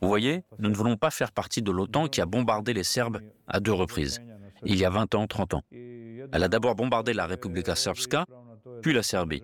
Vous 0.00 0.09
voyez, 0.09 0.44
nous 0.59 0.68
ne 0.68 0.74
voulons 0.74 0.96
pas 0.96 1.11
faire 1.11 1.33
partie 1.33 1.62
de 1.62 1.72
l'OTAN 1.72 2.07
qui 2.09 2.20
a 2.20 2.26
bombardé 2.26 2.72
les 2.72 2.85
Serbes 2.85 3.20
à 3.46 3.61
deux 3.61 3.72
reprises, 3.72 4.20
il 4.64 4.76
y 4.76 4.85
a 4.85 4.90
20 4.90 5.14
ans, 5.14 5.26
30 5.26 5.54
ans. 5.54 5.62
Elle 5.72 6.42
a 6.42 6.48
d'abord 6.48 6.74
bombardé 6.74 7.14
la 7.14 7.26
Republika 7.26 7.74
Srpska, 7.74 8.26
puis 8.83 8.92
la 8.92 9.02
Serbie. 9.02 9.42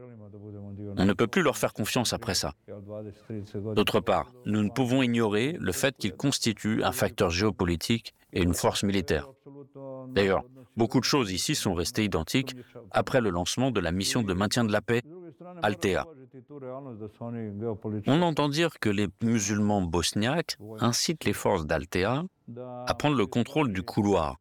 On 0.97 1.05
ne 1.05 1.13
peut 1.13 1.27
plus 1.27 1.43
leur 1.43 1.57
faire 1.57 1.73
confiance 1.73 2.13
après 2.13 2.35
ça. 2.35 2.55
D'autre 3.75 4.01
part, 4.01 4.33
nous 4.47 4.63
ne 4.63 4.71
pouvons 4.71 5.03
ignorer 5.03 5.57
le 5.61 5.73
fait 5.73 5.97
qu'ils 5.97 6.15
constituent 6.15 6.83
un 6.83 6.93
facteur 6.93 7.31
géopolitique 7.31 8.15
et 8.33 8.43
une 8.43 8.55
force 8.55 8.83
militaire. 8.83 9.29
D'ailleurs, 10.09 10.45
beaucoup 10.77 11.01
de 11.01 11.05
choses 11.05 11.33
ici 11.33 11.55
sont 11.55 11.75
restées 11.75 12.05
identiques 12.05 12.55
après 12.91 13.21
le 13.21 13.31
lancement 13.31 13.71
de 13.71 13.81
la 13.81 13.93
mission 13.93 14.23
de 14.23 14.35
maintien 14.35 14.65
de 14.65 14.73
la 14.73 14.81
paix, 14.81 15.03
Altea. 15.63 16.07
On 18.07 18.23
entend 18.23 18.49
dire 18.49 18.79
que 18.81 18.89
les 18.89 19.09
musulmans 19.23 19.83
bosniaques 19.83 20.57
incitent 20.81 21.25
les 21.25 21.33
forces 21.33 21.67
d'Altea 21.67 22.25
à 22.87 22.95
prendre 22.95 23.17
le 23.17 23.27
contrôle 23.27 23.73
du 23.73 23.83
couloir. 23.83 24.37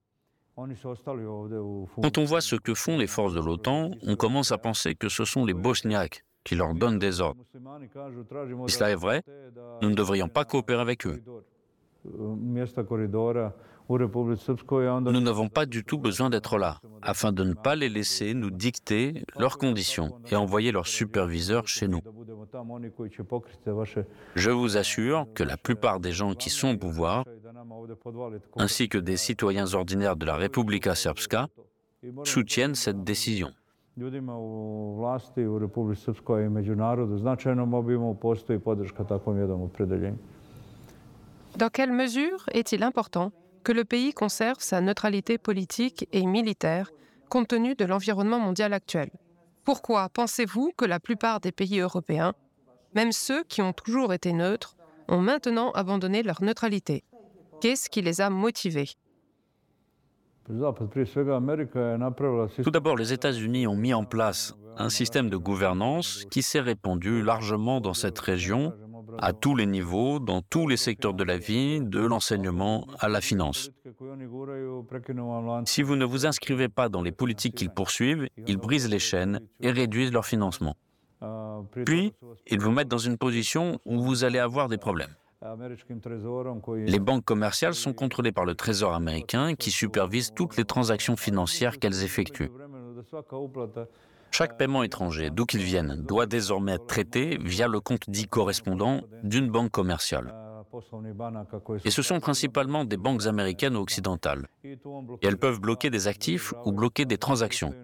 Quand 0.55 2.17
on 2.17 2.25
voit 2.25 2.41
ce 2.41 2.55
que 2.55 2.75
font 2.75 2.97
les 2.97 3.07
forces 3.07 3.33
de 3.33 3.39
l'OTAN, 3.39 3.91
on 4.03 4.15
commence 4.15 4.51
à 4.51 4.59
penser 4.59 4.93
que 4.93 5.09
ce 5.09 5.25
sont 5.25 5.45
les 5.45 5.55
Bosniaques 5.55 6.23
qui 6.43 6.55
leur 6.55 6.73
donnent 6.73 6.99
des 6.99 7.21
ordres. 7.21 7.43
Si 8.67 8.75
cela 8.75 8.91
est 8.91 8.95
vrai, 8.95 9.23
nous 9.81 9.89
ne 9.89 9.95
devrions 9.95 10.27
pas 10.27 10.45
coopérer 10.45 10.81
avec 10.81 11.05
eux. 11.07 11.21
Nous 13.89 15.21
n'avons 15.21 15.49
pas 15.49 15.65
du 15.65 15.83
tout 15.83 15.97
besoin 15.97 16.29
d'être 16.29 16.57
là, 16.57 16.79
afin 17.01 17.31
de 17.31 17.43
ne 17.43 17.53
pas 17.53 17.75
les 17.75 17.89
laisser 17.89 18.33
nous 18.33 18.49
dicter 18.49 19.23
leurs 19.37 19.57
conditions 19.57 20.19
et 20.31 20.35
envoyer 20.35 20.71
leurs 20.71 20.87
superviseurs 20.87 21.67
chez 21.67 21.87
nous. 21.87 22.01
Je 24.35 24.49
vous 24.51 24.77
assure 24.77 25.27
que 25.33 25.43
la 25.43 25.57
plupart 25.57 25.99
des 25.99 26.11
gens 26.11 26.33
qui 26.33 26.49
sont 26.49 26.75
au 26.75 26.77
pouvoir, 26.77 27.25
ainsi 28.55 28.89
que 28.89 28.97
des 28.97 29.17
citoyens 29.17 29.73
ordinaires 29.73 30.15
de 30.15 30.25
la 30.25 30.37
Republika 30.37 30.95
Srpska, 30.95 31.47
soutiennent 32.23 32.75
cette 32.75 33.03
décision. 33.03 33.51
Dans 33.95 34.09
quelle 41.71 41.91
mesure 41.91 42.45
est-il 42.51 42.81
important 42.83 43.31
que 43.63 43.71
le 43.71 43.83
pays 43.85 44.13
conserve 44.13 44.57
sa 44.61 44.81
neutralité 44.81 45.37
politique 45.37 46.07
et 46.11 46.25
militaire 46.25 46.89
compte 47.29 47.49
tenu 47.49 47.75
de 47.75 47.85
l'environnement 47.85 48.39
mondial 48.39 48.73
actuel? 48.73 49.11
Pourquoi 49.63 50.09
pensez-vous 50.09 50.71
que 50.75 50.85
la 50.85 50.99
plupart 50.99 51.39
des 51.39 51.51
pays 51.51 51.79
européens, 51.79 52.33
même 52.95 53.11
ceux 53.11 53.43
qui 53.43 53.61
ont 53.61 53.73
toujours 53.73 54.11
été 54.11 54.33
neutres, 54.33 54.75
ont 55.07 55.21
maintenant 55.21 55.71
abandonné 55.73 56.23
leur 56.23 56.41
neutralité? 56.41 57.03
Qu'est-ce 57.61 57.91
qui 57.91 58.01
les 58.01 58.21
a 58.21 58.31
motivés? 58.31 58.89
Tout 62.63 62.71
d'abord, 62.71 62.97
les 62.97 63.13
États-Unis 63.13 63.65
ont 63.65 63.75
mis 63.75 63.93
en 63.93 64.03
place 64.03 64.55
un 64.77 64.89
système 64.89 65.29
de 65.29 65.37
gouvernance 65.37 66.25
qui 66.31 66.41
s'est 66.41 66.59
répandu 66.59 67.21
largement 67.21 67.79
dans 67.79 67.93
cette 67.93 68.19
région 68.19 68.73
à 69.19 69.31
tous 69.31 69.55
les 69.55 69.65
niveaux, 69.65 70.19
dans 70.19 70.41
tous 70.41 70.67
les 70.67 70.77
secteurs 70.77 71.13
de 71.13 71.23
la 71.23 71.37
vie, 71.37 71.79
de 71.81 71.99
l'enseignement 71.99 72.87
à 72.99 73.07
la 73.07 73.21
finance. 73.21 73.69
Si 75.65 75.83
vous 75.83 75.95
ne 75.95 76.05
vous 76.05 76.25
inscrivez 76.25 76.67
pas 76.67 76.89
dans 76.89 77.03
les 77.03 77.11
politiques 77.11 77.55
qu'ils 77.55 77.69
poursuivent, 77.69 78.27
ils 78.47 78.57
brisent 78.57 78.89
les 78.89 78.99
chaînes 78.99 79.39
et 79.61 79.71
réduisent 79.71 80.11
leur 80.11 80.25
financement. 80.25 80.75
Puis, 81.85 82.13
ils 82.47 82.59
vous 82.59 82.71
mettent 82.71 82.89
dans 82.89 82.97
une 82.97 83.17
position 83.17 83.79
où 83.85 84.01
vous 84.01 84.23
allez 84.23 84.39
avoir 84.39 84.67
des 84.67 84.77
problèmes. 84.77 85.15
Les 86.85 86.99
banques 86.99 87.25
commerciales 87.25 87.75
sont 87.75 87.93
contrôlées 87.93 88.31
par 88.31 88.45
le 88.45 88.55
Trésor 88.55 88.93
américain 88.93 89.55
qui 89.55 89.71
supervise 89.71 90.31
toutes 90.33 90.57
les 90.57 90.65
transactions 90.65 91.17
financières 91.17 91.79
qu'elles 91.79 92.03
effectuent. 92.03 92.51
Chaque 94.31 94.57
paiement 94.57 94.83
étranger, 94.83 95.29
d'où 95.29 95.45
qu'il 95.45 95.61
vienne, 95.61 96.03
doit 96.07 96.25
désormais 96.25 96.73
être 96.73 96.87
traité 96.87 97.37
via 97.39 97.67
le 97.67 97.79
compte 97.79 98.09
dit 98.09 98.27
correspondant 98.27 99.01
d'une 99.23 99.49
banque 99.49 99.71
commerciale. 99.71 100.33
Et 101.85 101.91
ce 101.91 102.01
sont 102.01 102.19
principalement 102.19 102.83
des 102.83 102.97
banques 102.97 103.27
américaines 103.27 103.75
ou 103.75 103.81
occidentales. 103.81 104.47
Et 104.63 104.77
elles 105.21 105.37
peuvent 105.37 105.59
bloquer 105.59 105.89
des 105.89 106.07
actifs 106.07 106.53
ou 106.65 106.71
bloquer 106.71 107.05
des 107.05 107.17
transactions. 107.17 107.75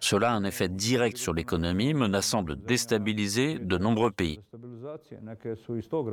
Cela 0.00 0.30
a 0.30 0.34
un 0.34 0.44
effet 0.44 0.68
direct 0.68 1.18
sur 1.18 1.34
l'économie, 1.34 1.94
menaçant 1.94 2.42
de 2.42 2.54
déstabiliser 2.54 3.58
de 3.58 3.78
nombreux 3.78 4.10
pays. 4.10 4.40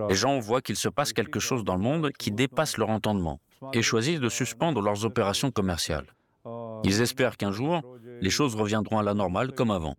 Les 0.10 0.16
gens 0.16 0.40
voient 0.40 0.62
qu'il 0.62 0.76
se 0.76 0.90
passe 0.90 1.14
quelque 1.14 1.40
chose 1.40 1.64
dans 1.64 1.76
le 1.76 1.82
monde 1.82 2.12
qui 2.18 2.32
dépasse 2.32 2.78
leur 2.78 2.90
entendement 2.90 3.40
et 3.74 3.82
choisissent 3.82 4.20
de 4.20 4.30
suspendre 4.30 4.82
leurs 4.82 5.06
opérations 5.06 5.52
commerciales. 5.52 6.06
Ils 6.84 7.02
espèrent 7.02 7.38
qu'un 7.38 7.52
jour, 7.52 7.82
les 8.22 8.30
choses 8.30 8.56
reviendront 8.56 9.00
à 9.00 9.04
la 9.04 9.14
normale 9.14 9.54
comme 9.54 9.72
avant. 9.72 9.96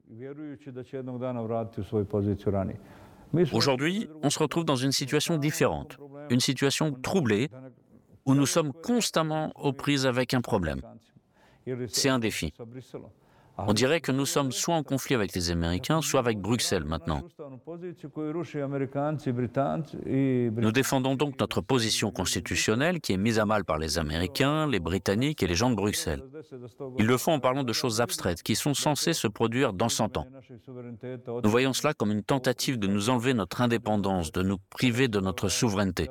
Aujourd'hui, 3.53 4.09
on 4.23 4.31
se 4.31 4.39
retrouve 4.39 4.65
dans 4.65 4.77
une 4.77 4.93
situation 4.93 5.39
différente, 5.39 5.99
une 6.31 6.41
situation 6.41 6.93
troublée, 6.93 7.51
où 8.27 8.35
nous 8.35 8.47
sommes 8.47 8.73
constamment 8.73 9.53
aux 9.57 9.73
prises 9.73 10.07
avec 10.07 10.35
un 10.35 10.43
problème. 10.43 10.83
C'est 11.89 12.11
un 12.11 12.19
défi. 12.19 12.53
On 13.59 13.73
dirait 13.73 14.01
que 14.01 14.13
nous 14.13 14.27
sommes 14.27 14.53
soit 14.53 14.75
en 14.75 14.83
conflit 14.83 15.15
avec 15.15 15.35
les 15.35 15.51
Américains, 15.51 16.01
soit 16.01 16.21
avec 16.21 16.39
Bruxelles 16.39 16.85
maintenant. 16.85 17.23
Nous 20.07 20.73
défendons 20.73 21.15
donc 21.17 21.41
notre 21.41 21.61
position 21.61 22.11
constitutionnelle 22.11 23.01
qui 23.01 23.13
est 23.13 23.17
mise 23.17 23.39
à 23.39 23.47
mal 23.47 23.65
par 23.65 23.79
les 23.79 23.99
Américains, 23.99 24.69
les 24.69 24.79
Britanniques 24.79 25.43
et 25.43 25.47
les 25.47 25.55
gens 25.55 25.71
de 25.71 25.75
Bruxelles. 25.75 26.23
Ils 26.99 27.07
le 27.07 27.17
font 27.17 27.33
en 27.33 27.41
parlant 27.41 27.65
de 27.65 27.73
choses 27.73 28.01
abstraites 28.01 28.43
qui 28.43 28.55
sont 28.55 28.75
censées 28.75 29.13
se 29.13 29.27
produire 29.27 29.73
dans 29.73 29.89
100 29.89 30.19
ans. 30.19 30.27
Nous 31.43 31.51
voyons 31.51 31.73
cela 31.73 31.95
comme 31.95 32.13
une 32.13 32.23
tentative 32.23 32.79
de 32.79 32.87
nous 32.87 33.11
enlever 33.11 33.35
notre 33.35 33.61
indépendance, 33.61 34.31
de 34.31 34.43
nous 34.43 34.59
priver 34.71 35.09
de 35.09 35.21
notre 35.21 35.49
souveraineté. 35.49 36.09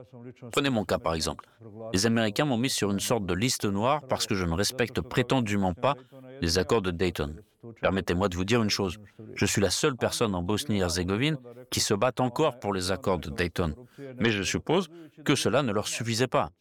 Prenez 0.52 0.70
mon 0.70 0.84
cas 0.84 1.00
par 1.00 1.14
exemple. 1.14 1.46
Les 1.94 2.06
Américains 2.06 2.46
m'ont 2.46 2.58
mis 2.58 2.70
sur 2.70 2.92
une 2.92 3.00
sorte 3.00 3.26
de 3.26 3.34
liste 3.34 3.66
noire 3.66 4.02
parce 4.10 4.26
que 4.26 4.36
je 4.36 4.46
ne 4.46 4.54
respecte 4.54 5.02
prétendument 5.02 5.74
pas 5.74 5.96
les 6.42 6.58
accords 6.58 6.82
de 6.82 6.92
Dayton. 6.92 7.36
Permettez-moi 7.82 8.30
de 8.30 8.36
vous 8.36 8.46
dire 8.46 8.62
une 8.62 8.70
chose. 8.70 9.00
Je 9.36 9.46
suis 9.46 9.62
la 9.62 9.70
seule 9.70 9.96
personne 9.96 10.36
en 10.36 10.42
Bosnie-Herzégovine 10.42 11.38
qui 11.70 11.80
se 11.80 11.94
bat 11.94 12.14
encore 12.20 12.60
pour 12.60 12.74
les 12.74 12.92
accords 12.92 13.20
de 13.20 13.30
Dayton. 13.30 13.74
Mais 14.18 14.30
je 14.30 14.44
suppose 14.44 14.90
que 15.26 15.36
cela 15.36 15.64
ne 15.64 15.72
leur 15.72 15.88
suffisait 15.88 16.28
pas, 16.28 16.52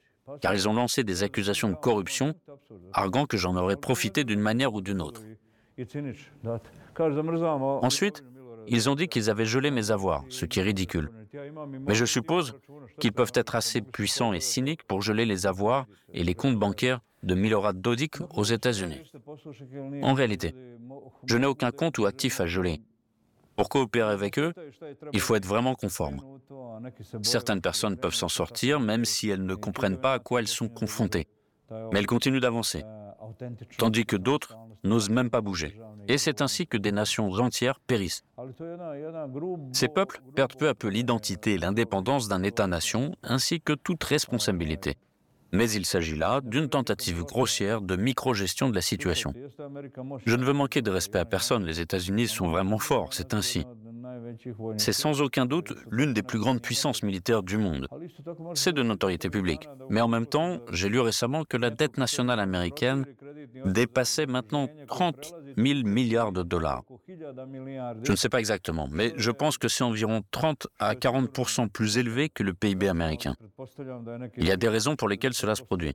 car 0.41 0.55
ils 0.55 0.69
ont 0.69 0.75
lancé 0.75 1.05
des 1.05 1.23
accusations 1.23 1.69
de 1.69 1.77
corruption, 1.77 2.35
arguant 2.93 3.27
que 3.27 3.37
j'en 3.37 3.57
aurais 3.57 3.77
profité 3.77 4.25
d'une 4.25 4.41
manière 4.41 4.75
ou 4.75 4.81
d'une 4.81 5.01
autre. 5.01 5.23
Ensuite, 7.83 8.25
ils 8.69 8.91
ont 8.91 8.95
dit 8.95 9.09
qu'ils 9.09 9.31
avaient 9.31 9.47
gelé 9.47 9.71
mes 9.71 9.91
avoirs, 9.91 10.25
ce 10.29 10.45
qui 10.45 10.61
est 10.61 10.63
ridicule. 10.63 11.11
Mais 11.87 11.95
je 11.95 12.05
suppose 12.05 12.55
qu'ils 12.99 13.13
peuvent 13.13 13.33
être 13.35 13.55
assez 13.55 13.81
puissants 13.83 14.33
et 14.33 14.41
cyniques 14.41 14.83
pour 14.85 15.03
geler 15.03 15.27
les 15.27 15.47
avoirs 15.47 15.87
et 16.13 16.25
les 16.25 16.35
comptes 16.35 16.59
bancaires 16.59 17.01
de 17.27 17.35
Milorad 17.35 17.81
Dodik 17.81 18.17
aux 18.35 18.45
États-Unis. 18.45 19.03
En 20.03 20.15
réalité, 20.15 20.55
je 21.27 21.37
n'ai 21.37 21.47
aucun 21.47 21.73
compte 21.73 21.99
ou 21.99 22.07
actif 22.07 22.41
à 22.41 22.47
geler. 22.47 22.81
Pour 23.57 23.69
coopérer 23.69 24.13
avec 24.13 24.39
eux, 24.39 24.53
il 25.13 25.21
faut 25.21 25.35
être 25.35 25.47
vraiment 25.47 25.75
conforme. 25.75 26.21
Certaines 27.23 27.61
personnes 27.61 27.97
peuvent 27.97 28.15
s'en 28.15 28.29
sortir 28.29 28.81
même 28.81 29.05
si 29.05 29.29
elles 29.29 29.45
ne 29.45 29.55
comprennent 29.55 29.99
pas 29.99 30.15
à 30.15 30.19
quoi 30.19 30.41
elles 30.41 30.49
sont 30.49 30.69
confrontées. 30.69 31.27
Mais 31.93 31.99
elles 31.99 32.07
continuent 32.07 32.41
d'avancer, 32.41 32.85
tandis 33.77 34.07
que 34.07 34.17
d'autres 34.17 34.57
n'osent 34.85 35.11
même 35.11 35.31
pas 35.31 35.41
bouger. 35.41 35.81
Et 36.07 36.19
c'est 36.19 36.41
ainsi 36.43 36.69
que 36.69 36.77
des 36.77 36.93
nations 36.93 37.29
entières 37.33 37.81
périssent. 37.81 38.23
Ces 39.73 39.89
peuples 39.89 40.21
perdent 40.37 40.57
peu 40.57 40.69
à 40.69 40.75
peu 40.75 40.89
l'identité 40.89 41.55
et 41.55 41.59
l'indépendance 41.59 42.29
d'un 42.29 42.45
État-nation, 42.45 43.17
ainsi 43.25 43.61
que 43.61 43.73
toute 43.73 44.05
responsabilité. 44.05 44.97
Mais 45.57 45.71
il 45.71 45.87
s'agit 45.87 46.17
là 46.17 46.43
d'une 46.45 46.69
tentative 46.69 47.25
grossière 47.25 47.81
de 47.81 47.97
micro-gestion 47.97 48.69
de 48.69 48.75
la 48.75 48.83
situation. 48.83 49.33
Je 50.27 50.37
ne 50.37 50.45
veux 50.45 50.53
manquer 50.53 50.83
de 50.83 50.91
respect 50.91 51.19
à 51.19 51.25
personne, 51.25 51.65
les 51.65 51.81
États-Unis 51.81 52.29
sont 52.29 52.49
vraiment 52.49 52.79
forts, 52.79 53.15
c'est 53.15 53.33
ainsi. 53.33 53.65
C'est 54.77 54.93
sans 54.93 55.23
aucun 55.23 55.47
doute 55.47 55.73
l'une 55.91 56.13
des 56.13 56.23
plus 56.23 56.39
grandes 56.39 56.61
puissances 56.61 57.03
militaires 57.03 57.43
du 57.43 57.57
monde. 57.57 57.89
C'est 58.55 58.75
de 58.75 58.83
notoriété 58.83 59.31
publique. 59.31 59.67
Mais 59.89 60.03
en 60.03 60.09
même 60.09 60.27
temps, 60.27 60.61
j'ai 60.73 60.91
lu 60.91 61.01
récemment 61.01 61.45
que 61.45 61.57
la 61.57 61.71
dette 61.71 61.97
nationale 61.97 62.41
américaine 62.41 63.07
dépassait 63.65 64.27
maintenant 64.27 64.69
30 64.89 65.35
000 65.57 65.85
milliards 65.85 66.33
de 66.33 66.43
dollars. 66.43 66.83
Je 68.05 68.11
ne 68.13 68.17
sais 68.17 68.29
pas 68.29 68.39
exactement, 68.39 68.89
mais 68.91 69.13
je 69.17 69.31
pense 69.31 69.59
que 69.59 69.69
c'est 69.69 69.85
environ 69.85 70.23
30 70.31 70.67
à 70.79 70.95
40% 70.95 71.69
plus 71.69 71.99
élevé 71.99 72.29
que 72.29 72.43
le 72.43 72.55
PIB 72.55 72.89
américain. 72.89 73.35
Il 74.37 74.47
y 74.47 74.51
a 74.51 74.57
des 74.57 74.69
raisons 74.69 74.97
pour 74.97 75.09
lesquelles 75.09 75.35
cela 75.35 75.55
se 75.55 75.63
produit. 75.63 75.95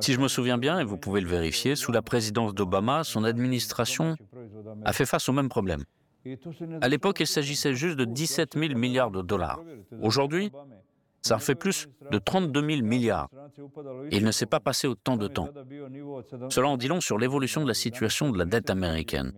Si 0.00 0.14
je 0.14 0.20
me 0.20 0.28
souviens 0.28 0.58
bien, 0.58 0.80
et 0.80 0.84
vous 0.84 0.96
pouvez 0.96 1.20
le 1.20 1.28
vérifier, 1.28 1.76
sous 1.76 1.92
la 1.92 2.02
présidence 2.02 2.54
d'Obama, 2.54 3.04
son 3.04 3.24
administration 3.24 4.16
a 4.84 4.92
fait 4.92 5.06
face 5.06 5.28
au 5.28 5.32
même 5.32 5.48
problème. 5.48 5.84
À 6.80 6.88
l'époque, 6.88 7.20
il 7.20 7.26
s'agissait 7.26 7.74
juste 7.74 7.96
de 7.96 8.04
17 8.04 8.58
000 8.58 8.78
milliards 8.78 9.10
de 9.10 9.22
dollars. 9.22 9.60
Aujourd'hui, 10.00 10.50
Ça 11.22 11.34
en 11.36 11.38
fait 11.40 11.56
plus 11.56 11.88
de 12.10 12.18
32 12.18 12.60
000 12.76 12.82
milliards. 12.82 13.28
Et 14.10 14.18
il 14.18 14.24
ne 14.24 14.30
s'est 14.30 14.46
pas 14.46 14.60
passé 14.60 14.86
autant 14.86 15.16
de 15.16 15.26
temps. 15.26 15.48
Cela 16.48 16.68
en 16.68 16.76
dit 16.76 16.88
long 16.88 17.00
sur 17.00 17.18
l'évolution 17.18 17.62
de 17.62 17.68
la 17.68 17.74
situation 17.74 18.30
de 18.30 18.38
la 18.38 18.44
dette 18.44 18.70
américaine. 18.70 19.32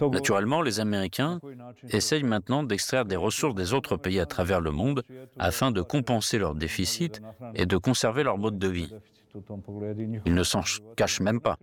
Naturellement, 0.00 0.62
les 0.62 0.80
Américains 0.80 1.40
essayent 1.90 2.24
maintenant 2.24 2.62
d'extraire 2.62 3.04
des 3.04 3.16
ressources 3.16 3.54
des 3.54 3.72
autres 3.72 3.96
pays 3.96 4.18
à 4.18 4.26
travers 4.26 4.60
le 4.60 4.70
monde 4.70 5.02
afin 5.38 5.70
de 5.70 5.82
compenser 5.82 6.38
leurs 6.38 6.54
déficits 6.54 7.20
et 7.54 7.66
de 7.66 7.76
conserver 7.76 8.22
leur 8.22 8.38
mode 8.38 8.58
de 8.58 8.68
vie. 8.68 8.92
Ils 10.26 10.34
ne 10.34 10.42
s'en 10.42 10.62
cachent 10.96 11.20
même 11.20 11.40
pas. 11.40 11.58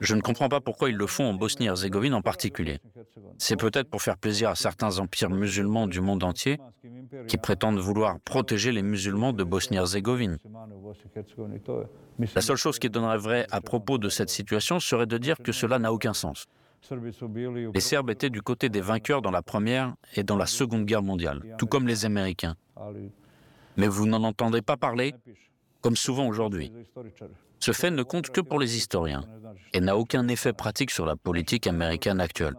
Je 0.00 0.14
ne 0.14 0.20
comprends 0.20 0.48
pas 0.48 0.60
pourquoi 0.60 0.90
ils 0.90 0.96
le 0.96 1.06
font 1.06 1.24
en 1.24 1.34
Bosnie-Herzégovine 1.34 2.14
en 2.14 2.22
particulier. 2.22 2.78
C'est 3.38 3.56
peut-être 3.56 3.88
pour 3.88 4.02
faire 4.02 4.16
plaisir 4.16 4.50
à 4.50 4.54
certains 4.54 4.98
empires 4.98 5.30
musulmans 5.30 5.86
du 5.86 6.00
monde 6.00 6.22
entier 6.22 6.58
qui 7.28 7.38
prétendent 7.38 7.78
vouloir 7.78 8.20
protéger 8.20 8.72
les 8.72 8.82
musulmans 8.82 9.32
de 9.32 9.44
Bosnie-Herzégovine. 9.44 10.38
La 12.34 12.40
seule 12.40 12.56
chose 12.56 12.78
qui 12.78 12.90
donnerait 12.90 13.18
vrai 13.18 13.46
à 13.50 13.60
propos 13.60 13.98
de 13.98 14.08
cette 14.08 14.30
situation 14.30 14.80
serait 14.80 15.06
de 15.06 15.18
dire 15.18 15.36
que 15.42 15.52
cela 15.52 15.78
n'a 15.78 15.92
aucun 15.92 16.14
sens. 16.14 16.46
Les 17.74 17.80
Serbes 17.80 18.10
étaient 18.10 18.30
du 18.30 18.42
côté 18.42 18.68
des 18.68 18.80
vainqueurs 18.80 19.22
dans 19.22 19.30
la 19.30 19.42
Première 19.42 19.94
et 20.14 20.22
dans 20.22 20.36
la 20.36 20.46
Seconde 20.46 20.84
Guerre 20.84 21.02
mondiale, 21.02 21.40
tout 21.58 21.66
comme 21.66 21.86
les 21.86 22.04
Américains. 22.04 22.54
Mais 23.76 23.88
vous 23.88 24.06
n'en 24.06 24.22
entendez 24.22 24.62
pas 24.62 24.76
parler, 24.76 25.14
comme 25.80 25.96
souvent 25.96 26.26
aujourd'hui. 26.26 26.72
Ce 27.60 27.72
fait 27.72 27.90
ne 27.90 28.02
compte 28.02 28.30
que 28.30 28.40
pour 28.40 28.58
les 28.58 28.76
historiens 28.76 29.24
et 29.72 29.80
n'a 29.80 29.96
aucun 29.96 30.28
effet 30.28 30.52
pratique 30.52 30.90
sur 30.90 31.06
la 31.06 31.16
politique 31.16 31.66
américaine 31.66 32.20
actuelle. 32.20 32.54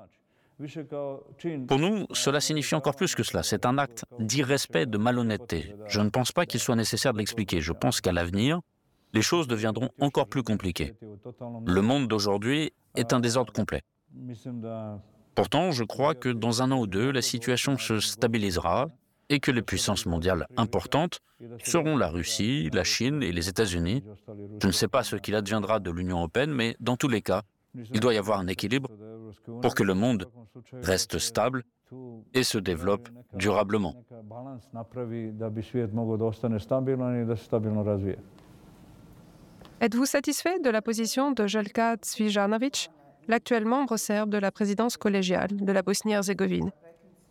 Pour 1.67 1.77
nous, 1.77 2.07
cela 2.13 2.39
signifie 2.39 2.73
encore 2.73 2.95
plus 2.95 3.13
que 3.13 3.23
cela. 3.23 3.43
C'est 3.43 3.65
un 3.65 3.77
acte 3.77 4.05
d'irrespect, 4.19 4.87
de 4.87 4.97
malhonnêteté. 4.97 5.75
Je 5.87 6.01
ne 6.01 6.09
pense 6.09 6.31
pas 6.31 6.45
qu'il 6.45 6.59
soit 6.59 6.75
nécessaire 6.75 7.13
de 7.13 7.19
l'expliquer. 7.19 7.61
Je 7.61 7.73
pense 7.73 8.01
qu'à 8.01 8.11
l'avenir, 8.11 8.61
les 9.13 9.21
choses 9.21 9.47
deviendront 9.47 9.89
encore 9.99 10.27
plus 10.27 10.43
compliquées. 10.43 10.95
Le 11.65 11.81
monde 11.81 12.07
d'aujourd'hui 12.07 12.73
est 12.95 13.13
un 13.13 13.19
désordre 13.19 13.53
complet. 13.53 13.83
Pourtant, 15.35 15.71
je 15.71 15.83
crois 15.83 16.15
que 16.15 16.29
dans 16.29 16.63
un 16.63 16.71
an 16.71 16.79
ou 16.79 16.87
deux, 16.87 17.11
la 17.11 17.21
situation 17.21 17.77
se 17.77 17.99
stabilisera 17.99 18.87
et 19.29 19.39
que 19.39 19.51
les 19.51 19.61
puissances 19.61 20.05
mondiales 20.05 20.47
importantes 20.57 21.19
seront 21.63 21.97
la 21.97 22.07
Russie, 22.07 22.69
la 22.73 22.83
Chine 22.83 23.21
et 23.23 23.31
les 23.31 23.49
États-Unis. 23.49 24.03
Je 24.61 24.67
ne 24.67 24.71
sais 24.71 24.87
pas 24.87 25.03
ce 25.03 25.15
qu'il 25.15 25.35
adviendra 25.35 25.79
de 25.79 25.91
l'Union 25.91 26.17
européenne, 26.17 26.51
mais 26.51 26.75
dans 26.79 26.97
tous 26.97 27.09
les 27.09 27.21
cas, 27.21 27.43
il 27.93 27.99
doit 27.99 28.13
y 28.13 28.17
avoir 28.17 28.39
un 28.39 28.47
équilibre 28.47 28.89
pour 29.61 29.75
que 29.75 29.83
le 29.83 29.93
monde 29.93 30.29
reste 30.73 31.19
stable 31.19 31.63
et 32.33 32.43
se 32.43 32.57
développe 32.57 33.09
durablement. 33.33 33.93
Êtes-vous 39.79 40.05
satisfait 40.05 40.59
de 40.59 40.69
la 40.69 40.81
position 40.81 41.31
de 41.31 41.45
Jelka 41.45 41.97
Cvijanovic, 41.97 42.89
l'actuel 43.27 43.65
membre 43.65 43.97
serbe 43.97 44.31
de 44.31 44.37
la 44.37 44.51
présidence 44.51 44.97
collégiale 44.97 45.49
de 45.51 45.71
la 45.71 45.83
Bosnie-Herzégovine? 45.83 46.71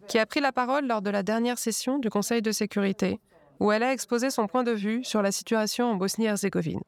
Qui 0.09 0.19
a 0.19 0.27
pris 0.27 0.41
la 0.41 0.53
parole 0.53 0.87
lors 0.87 1.03
de 1.03 1.11
la 1.11 1.23
dernière 1.23 1.59
session 1.59 1.99
du 1.99 2.11
Conseil 2.11 2.43
de 2.43 2.53
sécurité, 2.53 3.21
où 3.61 3.73
elle 3.73 3.83
a 3.83 3.93
exposé 3.93 4.31
son 4.31 4.47
point 4.47 4.65
de 4.65 4.73
vue 4.73 5.05
sur 5.05 5.23
la 5.23 5.33
situation 5.33 5.87
en 5.91 5.95
Bosnie-Herzégovine. 5.97 6.81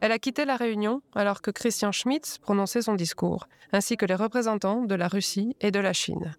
Elle 0.00 0.12
a 0.12 0.18
quitté 0.18 0.44
la 0.44 0.56
réunion 0.56 1.00
alors 1.14 1.40
que 1.40 1.50
Christian 1.50 1.92
Schmitz 1.92 2.38
prononçait 2.38 2.82
son 2.82 2.94
discours, 2.94 3.46
ainsi 3.72 3.96
que 3.96 4.04
les 4.04 4.14
représentants 4.14 4.82
de 4.82 4.94
la 4.94 5.08
Russie 5.08 5.56
et 5.60 5.70
de 5.70 5.80
la 5.80 5.92
Chine. 5.92 6.34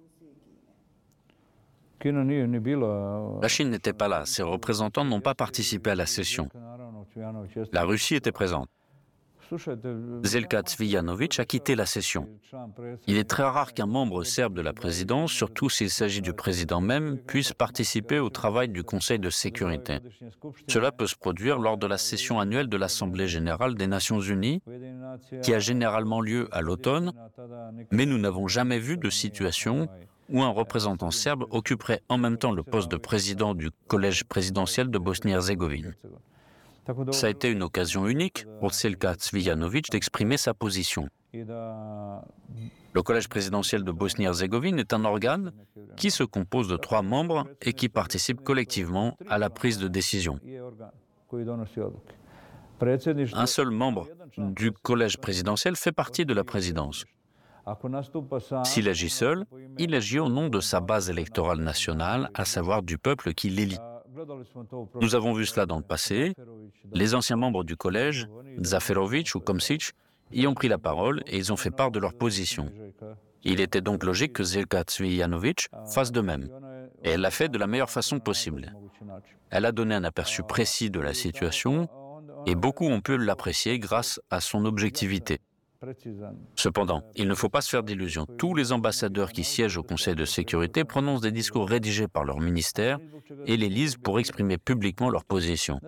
La 2.04 3.48
Chine 3.48 3.70
n'était 3.72 3.94
pas 3.94 4.08
là, 4.08 4.26
ses 4.26 4.44
représentants 4.44 5.06
n'ont 5.06 5.22
pas 5.22 5.34
participé 5.34 5.90
à 5.92 5.96
la 5.96 6.06
session. 6.06 6.50
La 7.72 7.84
Russie 7.84 8.16
était 8.16 8.32
présente. 8.32 8.70
Zelka 10.24 10.64
Cvijanovic 10.64 11.40
a 11.40 11.46
quitté 11.46 11.76
la 11.76 11.86
session. 11.86 12.28
Il 13.08 13.18
est 13.18 13.30
très 13.30 13.44
rare 13.44 13.74
qu'un 13.74 13.86
membre 13.86 14.24
serbe 14.24 14.54
de 14.54 14.62
la 14.62 14.74
présidence, 14.74 15.32
surtout 15.32 15.70
s'il 15.70 15.90
s'agit 15.90 16.22
du 16.22 16.34
président 16.34 16.82
même, 16.82 17.18
puisse 17.18 17.54
participer 17.54 18.20
au 18.20 18.30
travail 18.30 18.70
du 18.70 18.84
Conseil 18.84 19.20
de 19.20 19.30
sécurité. 19.30 20.00
Cela 20.68 20.92
peut 20.92 21.08
se 21.08 21.16
produire 21.16 21.60
lors 21.60 21.78
de 21.78 21.88
la 21.88 21.98
session 21.98 22.40
annuelle 22.40 22.68
de 22.68 22.78
l'Assemblée 22.78 23.28
générale 23.28 23.76
des 23.76 23.88
Nations 23.88 24.20
unies, 24.20 24.62
qui 25.42 25.54
a 25.54 25.60
généralement 25.60 26.22
lieu 26.22 26.48
à 26.52 26.62
l'automne, 26.62 27.14
mais 27.92 28.06
nous 28.06 28.18
n'avons 28.18 28.48
jamais 28.48 28.80
vu 28.80 28.98
de 28.98 29.10
situation 29.10 29.88
où 30.30 30.42
un 30.42 30.50
représentant 30.50 31.12
serbe 31.12 31.46
occuperait 31.52 32.02
en 32.10 32.18
même 32.18 32.38
temps 32.38 32.52
le 32.52 32.64
poste 32.64 32.90
de 32.90 32.98
président 32.98 33.54
du 33.54 33.70
collège 33.88 34.24
présidentiel 34.24 34.90
de 34.90 34.98
Bosnie-Herzégovine. 34.98 35.94
Ça 37.12 37.28
a 37.28 37.30
été 37.30 37.50
une 37.50 37.64
occasion 37.64 38.08
unique 38.08 38.46
pour 38.60 38.74
Selka 38.74 39.16
Cvijanovic 39.16 39.90
d'exprimer 39.92 40.38
sa 40.38 40.54
position. 40.54 41.08
Le 41.34 43.02
Collège 43.02 43.28
présidentiel 43.28 43.84
de 43.84 43.92
Bosnie-Herzégovine 43.92 44.80
est 44.80 44.94
un 44.94 45.04
organe 45.04 45.52
qui 45.98 46.12
se 46.12 46.24
compose 46.24 46.68
de 46.68 46.78
trois 46.78 47.02
membres 47.02 47.46
et 47.62 47.74
qui 47.74 47.90
participe 47.90 48.42
collectivement 48.42 49.18
à 49.28 49.38
la 49.38 49.50
prise 49.50 49.80
de 49.80 49.88
décision. 49.88 50.40
Un 53.34 53.46
seul 53.46 53.70
membre 53.72 54.08
du 54.38 54.72
Collège 54.72 55.18
présidentiel 55.18 55.76
fait 55.76 55.92
partie 55.92 56.26
de 56.26 56.34
la 56.34 56.44
présidence. 56.44 57.06
S'il 58.64 58.88
agit 58.90 59.10
seul, 59.10 59.46
il 59.80 59.96
agit 59.96 60.20
au 60.20 60.30
nom 60.30 60.50
de 60.50 60.60
sa 60.60 60.82
base 60.82 61.10
électorale 61.10 61.60
nationale, 61.60 62.30
à 62.36 62.46
savoir 62.46 62.84
du 62.84 62.98
peuple 62.98 63.34
qui 63.34 63.50
l'élit. 63.50 63.80
Nous 65.02 65.16
avons 65.16 65.34
vu 65.34 65.46
cela 65.46 65.66
dans 65.66 65.78
le 65.78 65.84
passé. 65.84 66.34
Les 66.92 67.16
anciens 67.16 67.36
membres 67.36 67.64
du 67.64 67.76
collège, 67.76 68.28
Zaferovic 68.62 69.36
ou 69.36 69.40
Komsic, 69.40 69.92
y 70.32 70.48
ont 70.48 70.54
pris 70.54 70.68
la 70.68 70.78
parole 70.78 71.22
et 71.28 71.38
ils 71.38 71.52
ont 71.54 71.58
fait 71.58 71.72
part 71.72 71.92
de 71.92 72.00
leur 72.00 72.14
position. 72.14 72.72
Il 73.44 73.62
était 73.62 73.82
donc 73.82 74.04
logique 74.04 74.34
que 74.34 74.44
Zelka 74.44 74.84
Cvijanovic 74.84 75.68
fasse 75.94 76.12
de 76.12 76.22
même. 76.22 76.50
Et 77.04 77.12
elle 77.12 77.22
l'a 77.22 77.32
fait 77.32 77.50
de 77.50 77.58
la 77.58 77.68
meilleure 77.68 77.92
façon 77.92 78.20
possible. 78.20 78.76
Elle 79.52 79.66
a 79.66 79.72
donné 79.72 79.94
un 79.94 80.04
aperçu 80.04 80.42
précis 80.44 80.90
de 80.90 81.00
la 81.00 81.14
situation 81.14 81.88
et 82.46 82.56
beaucoup 82.56 82.86
ont 82.86 83.02
pu 83.02 83.18
l'apprécier 83.18 83.80
grâce 83.80 84.20
à 84.30 84.42
son 84.42 84.66
objectivité. 84.66 85.40
Cependant, 86.56 87.04
il 87.16 87.28
ne 87.28 87.36
faut 87.36 87.50
pas 87.50 87.62
se 87.62 87.70
faire 87.70 87.84
d'illusions. 87.84 88.26
Tous 88.38 88.54
les 88.54 88.72
ambassadeurs 88.72 89.32
qui 89.32 89.44
siègent 89.44 89.78
au 89.78 89.84
Conseil 89.84 90.16
de 90.16 90.26
sécurité 90.26 90.84
prononcent 90.84 91.22
des 91.22 91.32
discours 91.32 91.68
rédigés 91.68 92.08
par 92.08 92.24
leur 92.24 92.40
ministère 92.40 93.00
et 93.46 93.58
les 93.58 93.70
lisent 93.70 93.98
pour 93.98 94.20
exprimer 94.20 94.58
publiquement 94.58 95.10
leur 95.10 95.26
position. 95.26 95.80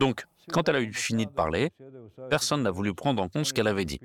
Donc, 0.00 0.24
quand 0.52 0.68
elle 0.68 0.76
a 0.76 0.80
eu 0.80 0.92
fini 0.92 1.26
de 1.26 1.30
parler, 1.30 1.70
personne 2.30 2.62
n'a 2.62 2.70
voulu 2.70 2.94
prendre 2.94 3.22
en 3.22 3.28
compte 3.28 3.46
ce 3.46 3.52
qu'elle 3.52 3.68
avait 3.68 3.84
dit. 3.84 4.00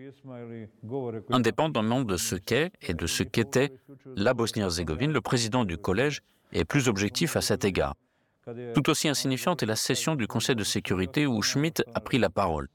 Indépendamment 1.30 2.02
de 2.02 2.18
ce 2.18 2.36
qu'est 2.36 2.72
et 2.82 2.94
de 2.94 3.08
ce 3.08 3.24
qu'était 3.24 3.72
la 4.16 4.34
Bosnie-Herzégovine, 4.34 5.12
le 5.12 5.22
président 5.22 5.66
du 5.66 5.78
collège 5.78 6.22
est 6.52 6.66
plus 6.66 6.88
objectif 6.88 7.36
à 7.36 7.42
cet 7.42 7.66
égard. 7.66 7.96
Tout 8.74 8.90
aussi 8.90 9.08
insignifiante 9.08 9.62
est 9.62 9.68
la 9.68 9.76
session 9.76 10.16
du 10.16 10.28
Conseil 10.28 10.56
de 10.56 10.64
sécurité 10.64 11.28
où 11.28 11.42
Schmitt 11.42 11.84
a 11.94 12.00
pris 12.00 12.18
la 12.18 12.30
parole. 12.30 12.68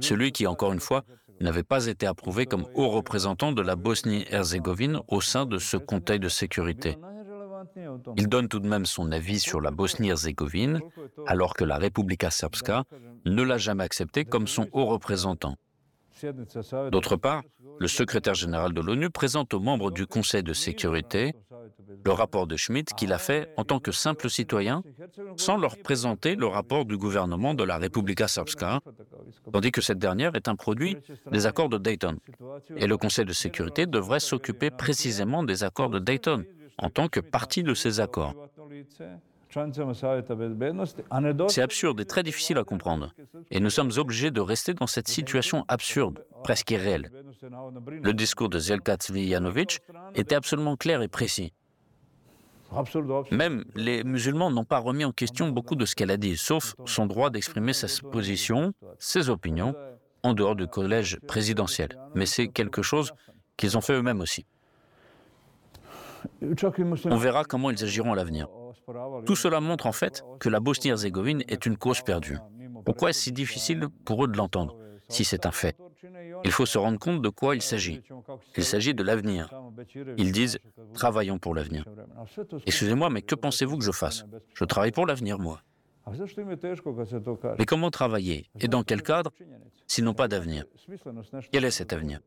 Celui 0.00 0.32
qui, 0.32 0.46
encore 0.46 0.72
une 0.72 0.80
fois, 0.80 1.04
n'avait 1.40 1.62
pas 1.62 1.86
été 1.86 2.06
approuvé 2.06 2.46
comme 2.46 2.66
haut 2.74 2.88
représentant 2.88 3.52
de 3.52 3.62
la 3.62 3.76
Bosnie-Herzégovine 3.76 5.00
au 5.08 5.20
sein 5.20 5.46
de 5.46 5.58
ce 5.58 5.76
Conseil 5.76 6.18
de 6.18 6.28
sécurité. 6.28 6.96
Il 8.16 8.28
donne 8.28 8.48
tout 8.48 8.60
de 8.60 8.68
même 8.68 8.86
son 8.86 9.12
avis 9.12 9.40
sur 9.40 9.60
la 9.60 9.70
Bosnie-Herzégovine, 9.70 10.80
alors 11.26 11.54
que 11.54 11.64
la 11.64 11.78
Republika 11.78 12.30
Srpska 12.30 12.84
ne 13.24 13.42
l'a 13.42 13.58
jamais 13.58 13.84
accepté 13.84 14.24
comme 14.24 14.46
son 14.46 14.68
haut 14.72 14.86
représentant. 14.86 15.56
D'autre 16.90 17.16
part, 17.16 17.42
le 17.78 17.88
secrétaire 17.88 18.34
général 18.34 18.72
de 18.72 18.80
l'ONU 18.80 19.10
présente 19.10 19.52
aux 19.52 19.60
membres 19.60 19.90
du 19.90 20.06
Conseil 20.06 20.42
de 20.42 20.54
sécurité 20.54 21.34
le 22.04 22.12
rapport 22.12 22.46
de 22.46 22.56
Schmidt 22.56 22.94
qu'il 22.96 23.12
a 23.12 23.18
fait 23.18 23.52
en 23.56 23.64
tant 23.64 23.78
que 23.78 23.92
simple 23.92 24.28
citoyen, 24.28 24.82
sans 25.36 25.56
leur 25.56 25.76
présenter 25.76 26.34
le 26.34 26.46
rapport 26.46 26.84
du 26.84 26.96
gouvernement 26.96 27.54
de 27.54 27.64
la 27.64 27.78
Republika 27.78 28.28
Srpska, 28.28 28.80
tandis 29.52 29.72
que 29.72 29.80
cette 29.80 29.98
dernière 29.98 30.34
est 30.34 30.48
un 30.48 30.56
produit 30.56 30.96
des 31.30 31.46
accords 31.46 31.68
de 31.68 31.78
Dayton. 31.78 32.16
Et 32.76 32.86
le 32.86 32.96
Conseil 32.96 33.24
de 33.24 33.32
sécurité 33.32 33.86
devrait 33.86 34.20
s'occuper 34.20 34.70
précisément 34.70 35.42
des 35.42 35.64
accords 35.64 35.90
de 35.90 35.98
Dayton, 35.98 36.44
en 36.78 36.90
tant 36.90 37.08
que 37.08 37.20
partie 37.20 37.62
de 37.62 37.74
ces 37.74 38.00
accords. 38.00 38.34
C'est 41.48 41.62
absurde 41.62 42.00
et 42.00 42.04
très 42.04 42.22
difficile 42.22 42.58
à 42.58 42.64
comprendre. 42.64 43.14
Et 43.50 43.60
nous 43.60 43.70
sommes 43.70 43.92
obligés 43.96 44.30
de 44.30 44.40
rester 44.40 44.74
dans 44.74 44.86
cette 44.86 45.08
situation 45.08 45.64
absurde, 45.68 46.24
presque 46.44 46.70
irréelle. 46.70 47.10
Le 48.02 48.12
discours 48.12 48.48
de 48.48 48.58
Zelka 48.58 48.96
Cvijanovic 48.96 49.80
était 50.14 50.34
absolument 50.34 50.76
clair 50.76 51.00
et 51.00 51.08
précis. 51.08 51.52
Même 53.30 53.64
les 53.74 54.04
musulmans 54.04 54.50
n'ont 54.50 54.64
pas 54.64 54.78
remis 54.78 55.04
en 55.04 55.12
question 55.12 55.48
beaucoup 55.48 55.76
de 55.76 55.84
ce 55.86 55.94
qu'elle 55.94 56.10
a 56.10 56.16
dit, 56.16 56.36
sauf 56.36 56.74
son 56.84 57.06
droit 57.06 57.30
d'exprimer 57.30 57.72
sa 57.72 57.86
position, 58.10 58.72
ses 58.98 59.30
opinions, 59.30 59.74
en 60.22 60.34
dehors 60.34 60.56
du 60.56 60.66
collège 60.66 61.18
présidentiel. 61.26 61.98
Mais 62.14 62.26
c'est 62.26 62.48
quelque 62.48 62.82
chose 62.82 63.12
qu'ils 63.56 63.76
ont 63.76 63.80
fait 63.80 63.94
eux-mêmes 63.94 64.20
aussi. 64.20 64.44
On 67.04 67.16
verra 67.16 67.44
comment 67.44 67.70
ils 67.70 67.82
agiront 67.84 68.12
à 68.12 68.16
l'avenir. 68.16 68.48
Tout 69.24 69.36
cela 69.36 69.60
montre 69.60 69.86
en 69.86 69.92
fait 69.92 70.24
que 70.40 70.48
la 70.48 70.60
Bosnie-Herzégovine 70.60 71.42
est 71.48 71.66
une 71.66 71.76
cause 71.76 72.02
perdue. 72.02 72.38
Pourquoi 72.84 73.10
est-ce 73.10 73.20
si 73.20 73.32
difficile 73.32 73.88
pour 74.04 74.24
eux 74.24 74.28
de 74.28 74.36
l'entendre, 74.36 74.76
si 75.08 75.24
c'est 75.24 75.46
un 75.46 75.52
fait 75.52 75.76
Il 76.44 76.50
faut 76.50 76.66
se 76.66 76.78
rendre 76.78 76.98
compte 76.98 77.22
de 77.22 77.28
quoi 77.28 77.54
il 77.54 77.62
s'agit. 77.62 78.02
Il 78.56 78.64
s'agit 78.64 78.94
de 78.94 79.02
l'avenir. 79.02 79.48
Ils 80.16 80.32
disent⁇ 80.32 80.58
Travaillons 80.94 81.38
pour 81.38 81.54
l'avenir⁇ 81.54 81.84
Excusez-moi, 82.66 83.10
mais 83.10 83.22
que 83.22 83.34
pensez-vous 83.34 83.78
que 83.78 83.84
je 83.84 83.92
fasse? 83.92 84.24
Je 84.54 84.64
travaille 84.64 84.92
pour 84.92 85.06
l'avenir, 85.06 85.38
moi. 85.38 85.60
Mais 87.58 87.64
comment 87.66 87.90
travailler? 87.90 88.48
Et 88.60 88.68
dans 88.68 88.82
quel 88.82 89.02
cadre? 89.02 89.32
S'ils 89.86 90.04
n'ont 90.04 90.14
pas 90.14 90.28
d'avenir. 90.28 90.64
Quel 91.52 91.64
est 91.64 91.70
cet 91.70 91.92
avenir? 91.92 92.20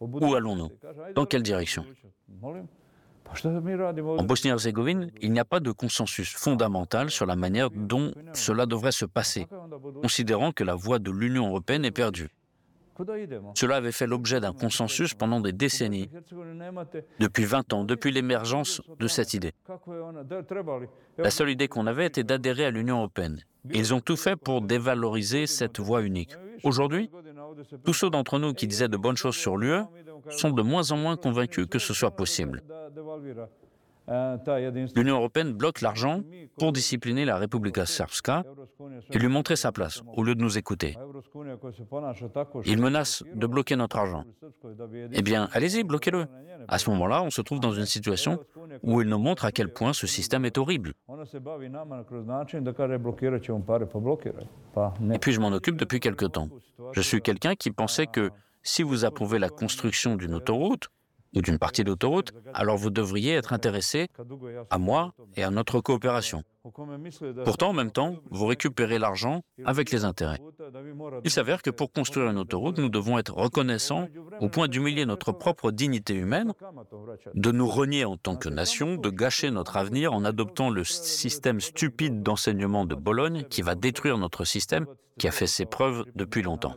Où 0.00 0.34
allons-nous? 0.34 0.70
Dans 1.14 1.26
quelle 1.26 1.42
direction? 1.42 1.84
En 3.44 4.24
Bosnie-Herzégovine, 4.24 5.10
il 5.20 5.32
n'y 5.32 5.40
a 5.40 5.44
pas 5.44 5.60
de 5.60 5.70
consensus 5.70 6.34
fondamental 6.34 7.10
sur 7.10 7.26
la 7.26 7.36
manière 7.36 7.70
dont 7.70 8.12
cela 8.32 8.66
devrait 8.66 8.92
se 8.92 9.04
passer, 9.04 9.46
considérant 10.00 10.52
que 10.52 10.64
la 10.64 10.74
voie 10.74 10.98
de 10.98 11.10
l'Union 11.10 11.48
européenne 11.48 11.84
est 11.84 11.90
perdue. 11.90 12.28
Cela 13.54 13.76
avait 13.76 13.92
fait 13.92 14.06
l'objet 14.06 14.40
d'un 14.40 14.52
consensus 14.52 15.14
pendant 15.14 15.40
des 15.40 15.52
décennies, 15.52 16.10
depuis 17.20 17.44
20 17.44 17.72
ans, 17.72 17.84
depuis 17.84 18.10
l'émergence 18.10 18.82
de 18.98 19.06
cette 19.06 19.34
idée. 19.34 19.52
La 21.16 21.30
seule 21.30 21.50
idée 21.50 21.68
qu'on 21.68 21.86
avait 21.86 22.06
était 22.06 22.24
d'adhérer 22.24 22.64
à 22.64 22.70
l'Union 22.70 22.98
européenne. 22.98 23.40
Ils 23.70 23.94
ont 23.94 24.00
tout 24.00 24.16
fait 24.16 24.36
pour 24.36 24.62
dévaloriser 24.62 25.46
cette 25.46 25.78
voie 25.78 26.02
unique. 26.02 26.34
Aujourd'hui, 26.64 27.10
tous 27.84 27.92
ceux 27.92 28.10
d'entre 28.10 28.38
nous 28.38 28.52
qui 28.52 28.66
disaient 28.66 28.88
de 28.88 28.96
bonnes 28.96 29.16
choses 29.16 29.36
sur 29.36 29.56
l'UE 29.56 29.82
sont 30.30 30.50
de 30.50 30.62
moins 30.62 30.90
en 30.92 30.96
moins 30.96 31.16
convaincus 31.16 31.66
que 31.70 31.78
ce 31.78 31.94
soit 31.94 32.10
possible. 32.10 32.62
L'Union 34.96 35.16
européenne 35.16 35.52
bloque 35.52 35.82
l'argent 35.82 36.22
pour 36.58 36.72
discipliner 36.72 37.24
la 37.24 37.38
Republika 37.38 37.84
Srpska 37.84 38.44
et 39.10 39.18
lui 39.18 39.28
montrer 39.28 39.56
sa 39.56 39.70
place, 39.70 40.02
au 40.14 40.22
lieu 40.22 40.34
de 40.34 40.40
nous 40.40 40.56
écouter. 40.56 40.96
Il 42.64 42.80
menace 42.80 43.22
de 43.34 43.46
bloquer 43.46 43.76
notre 43.76 43.98
argent. 43.98 44.24
Eh 45.12 45.22
bien, 45.22 45.48
allez-y, 45.52 45.84
bloquez-le. 45.84 46.26
À 46.68 46.78
ce 46.78 46.88
moment-là, 46.90 47.22
on 47.22 47.30
se 47.30 47.42
trouve 47.42 47.60
dans 47.60 47.72
une 47.72 47.86
situation 47.86 48.38
où 48.82 49.02
il 49.02 49.08
nous 49.08 49.18
montre 49.18 49.44
à 49.44 49.52
quel 49.52 49.72
point 49.72 49.92
ce 49.92 50.06
système 50.06 50.44
est 50.44 50.56
horrible. 50.58 50.94
Et 55.12 55.18
puis 55.18 55.32
je 55.32 55.40
m'en 55.40 55.48
occupe 55.48 55.76
depuis 55.76 56.00
quelque 56.00 56.24
temps. 56.24 56.48
Je 56.92 57.00
suis 57.00 57.20
quelqu'un 57.20 57.54
qui 57.54 57.70
pensait 57.70 58.06
que 58.06 58.30
si 58.62 58.82
vous 58.82 59.04
approuvez 59.04 59.38
la 59.38 59.48
construction 59.48 60.16
d'une 60.16 60.34
autoroute, 60.34 60.88
ou 61.34 61.42
d'une 61.42 61.58
partie 61.58 61.84
d'autoroute, 61.84 62.32
alors 62.54 62.76
vous 62.76 62.90
devriez 62.90 63.34
être 63.34 63.52
intéressé 63.52 64.08
à 64.70 64.78
moi 64.78 65.12
et 65.36 65.42
à 65.42 65.50
notre 65.50 65.80
coopération. 65.80 66.42
Pourtant, 67.44 67.70
en 67.70 67.72
même 67.72 67.90
temps, 67.90 68.16
vous 68.30 68.46
récupérez 68.46 68.98
l'argent 68.98 69.42
avec 69.64 69.90
les 69.90 70.04
intérêts. 70.04 70.40
Il 71.24 71.30
s'avère 71.30 71.62
que 71.62 71.70
pour 71.70 71.92
construire 71.92 72.30
une 72.30 72.38
autoroute, 72.38 72.78
nous 72.78 72.88
devons 72.88 73.18
être 73.18 73.34
reconnaissants 73.34 74.08
au 74.40 74.48
point 74.48 74.68
d'humilier 74.68 75.06
notre 75.06 75.32
propre 75.32 75.70
dignité 75.70 76.14
humaine, 76.14 76.52
de 77.34 77.52
nous 77.52 77.68
renier 77.68 78.04
en 78.04 78.16
tant 78.16 78.36
que 78.36 78.48
nation, 78.48 78.96
de 78.96 79.10
gâcher 79.10 79.50
notre 79.50 79.76
avenir 79.76 80.12
en 80.12 80.24
adoptant 80.24 80.70
le 80.70 80.84
système 80.84 81.60
stupide 81.60 82.22
d'enseignement 82.22 82.84
de 82.84 82.94
Bologne 82.94 83.44
qui 83.48 83.62
va 83.62 83.74
détruire 83.74 84.18
notre 84.18 84.44
système 84.44 84.86
qui 85.18 85.26
a 85.26 85.30
fait 85.30 85.46
ses 85.46 85.66
preuves 85.66 86.04
depuis 86.14 86.42
longtemps. 86.42 86.76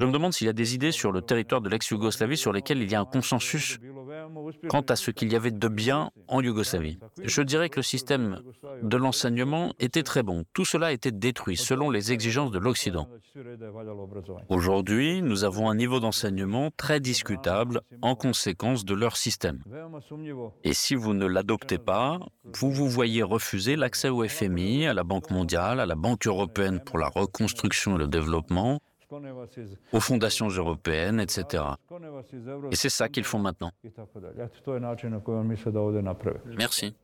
Je 0.00 0.06
me 0.06 0.12
demande 0.12 0.32
s'il 0.32 0.46
y 0.46 0.50
a 0.50 0.52
des 0.52 0.74
idées 0.74 0.90
sur 0.92 1.12
le 1.12 1.22
territoire 1.22 1.60
de 1.60 1.68
l'ex-Yougoslavie 1.68 2.36
sur 2.36 2.52
lesquelles 2.52 2.82
il 2.82 2.90
y 2.90 2.94
a 2.94 3.00
un 3.00 3.04
consensus 3.04 3.78
quant 4.68 4.82
à 4.82 4.96
ce 4.96 5.10
qu'il 5.10 5.32
y 5.32 5.36
avait 5.36 5.50
de 5.50 5.68
bien 5.68 6.10
en 6.28 6.40
Yougoslavie. 6.40 6.98
Je 7.22 7.42
dirais 7.42 7.68
que 7.68 7.76
le 7.76 7.82
système 7.82 8.40
de 8.82 8.96
l'enseignement 8.96 9.72
était 9.78 10.02
très 10.02 10.22
bon. 10.22 10.44
Tout 10.52 10.64
cela 10.64 10.86
a 10.88 10.92
été 10.92 11.10
détruit 11.10 11.56
selon 11.56 11.90
les 11.90 12.12
exigences 12.12 12.50
de 12.50 12.58
l'Occident. 12.58 13.08
Aujourd'hui, 14.48 15.22
nous 15.22 15.44
avons 15.44 15.68
un 15.70 15.74
niveau 15.74 16.00
d'enseignement 16.00 16.70
très 16.76 17.00
discutable 17.00 17.80
en 18.02 18.14
conséquence 18.14 18.84
de 18.84 18.94
leur 18.94 19.16
système. 19.16 19.62
Et 20.64 20.72
si 20.72 20.94
vous 20.94 21.14
ne 21.14 21.26
l'adoptez 21.26 21.78
pas, 21.78 22.18
vous 22.54 22.70
vous 22.70 22.88
voyez 22.88 23.22
refuser 23.22 23.76
l'accès 23.76 24.08
au 24.08 24.26
FMI, 24.26 24.86
à 24.86 24.94
la 24.94 25.04
Banque 25.04 25.30
mondiale, 25.30 25.80
à 25.80 25.86
la 25.86 25.94
Banque 25.94 26.26
européenne 26.26 26.80
pour 26.80 26.98
la 26.98 27.08
reconstruction 27.08 27.96
et 27.96 27.98
le 27.98 28.06
développement, 28.06 28.80
aux 29.92 30.00
fondations 30.00 30.48
européennes, 30.48 31.20
etc. 31.20 31.62
Et 32.70 32.76
c'est 32.76 32.88
ça 32.88 33.08
qu'ils 33.08 33.24
font 33.24 33.38
maintenant. 33.38 33.70
Merci. 36.58 36.94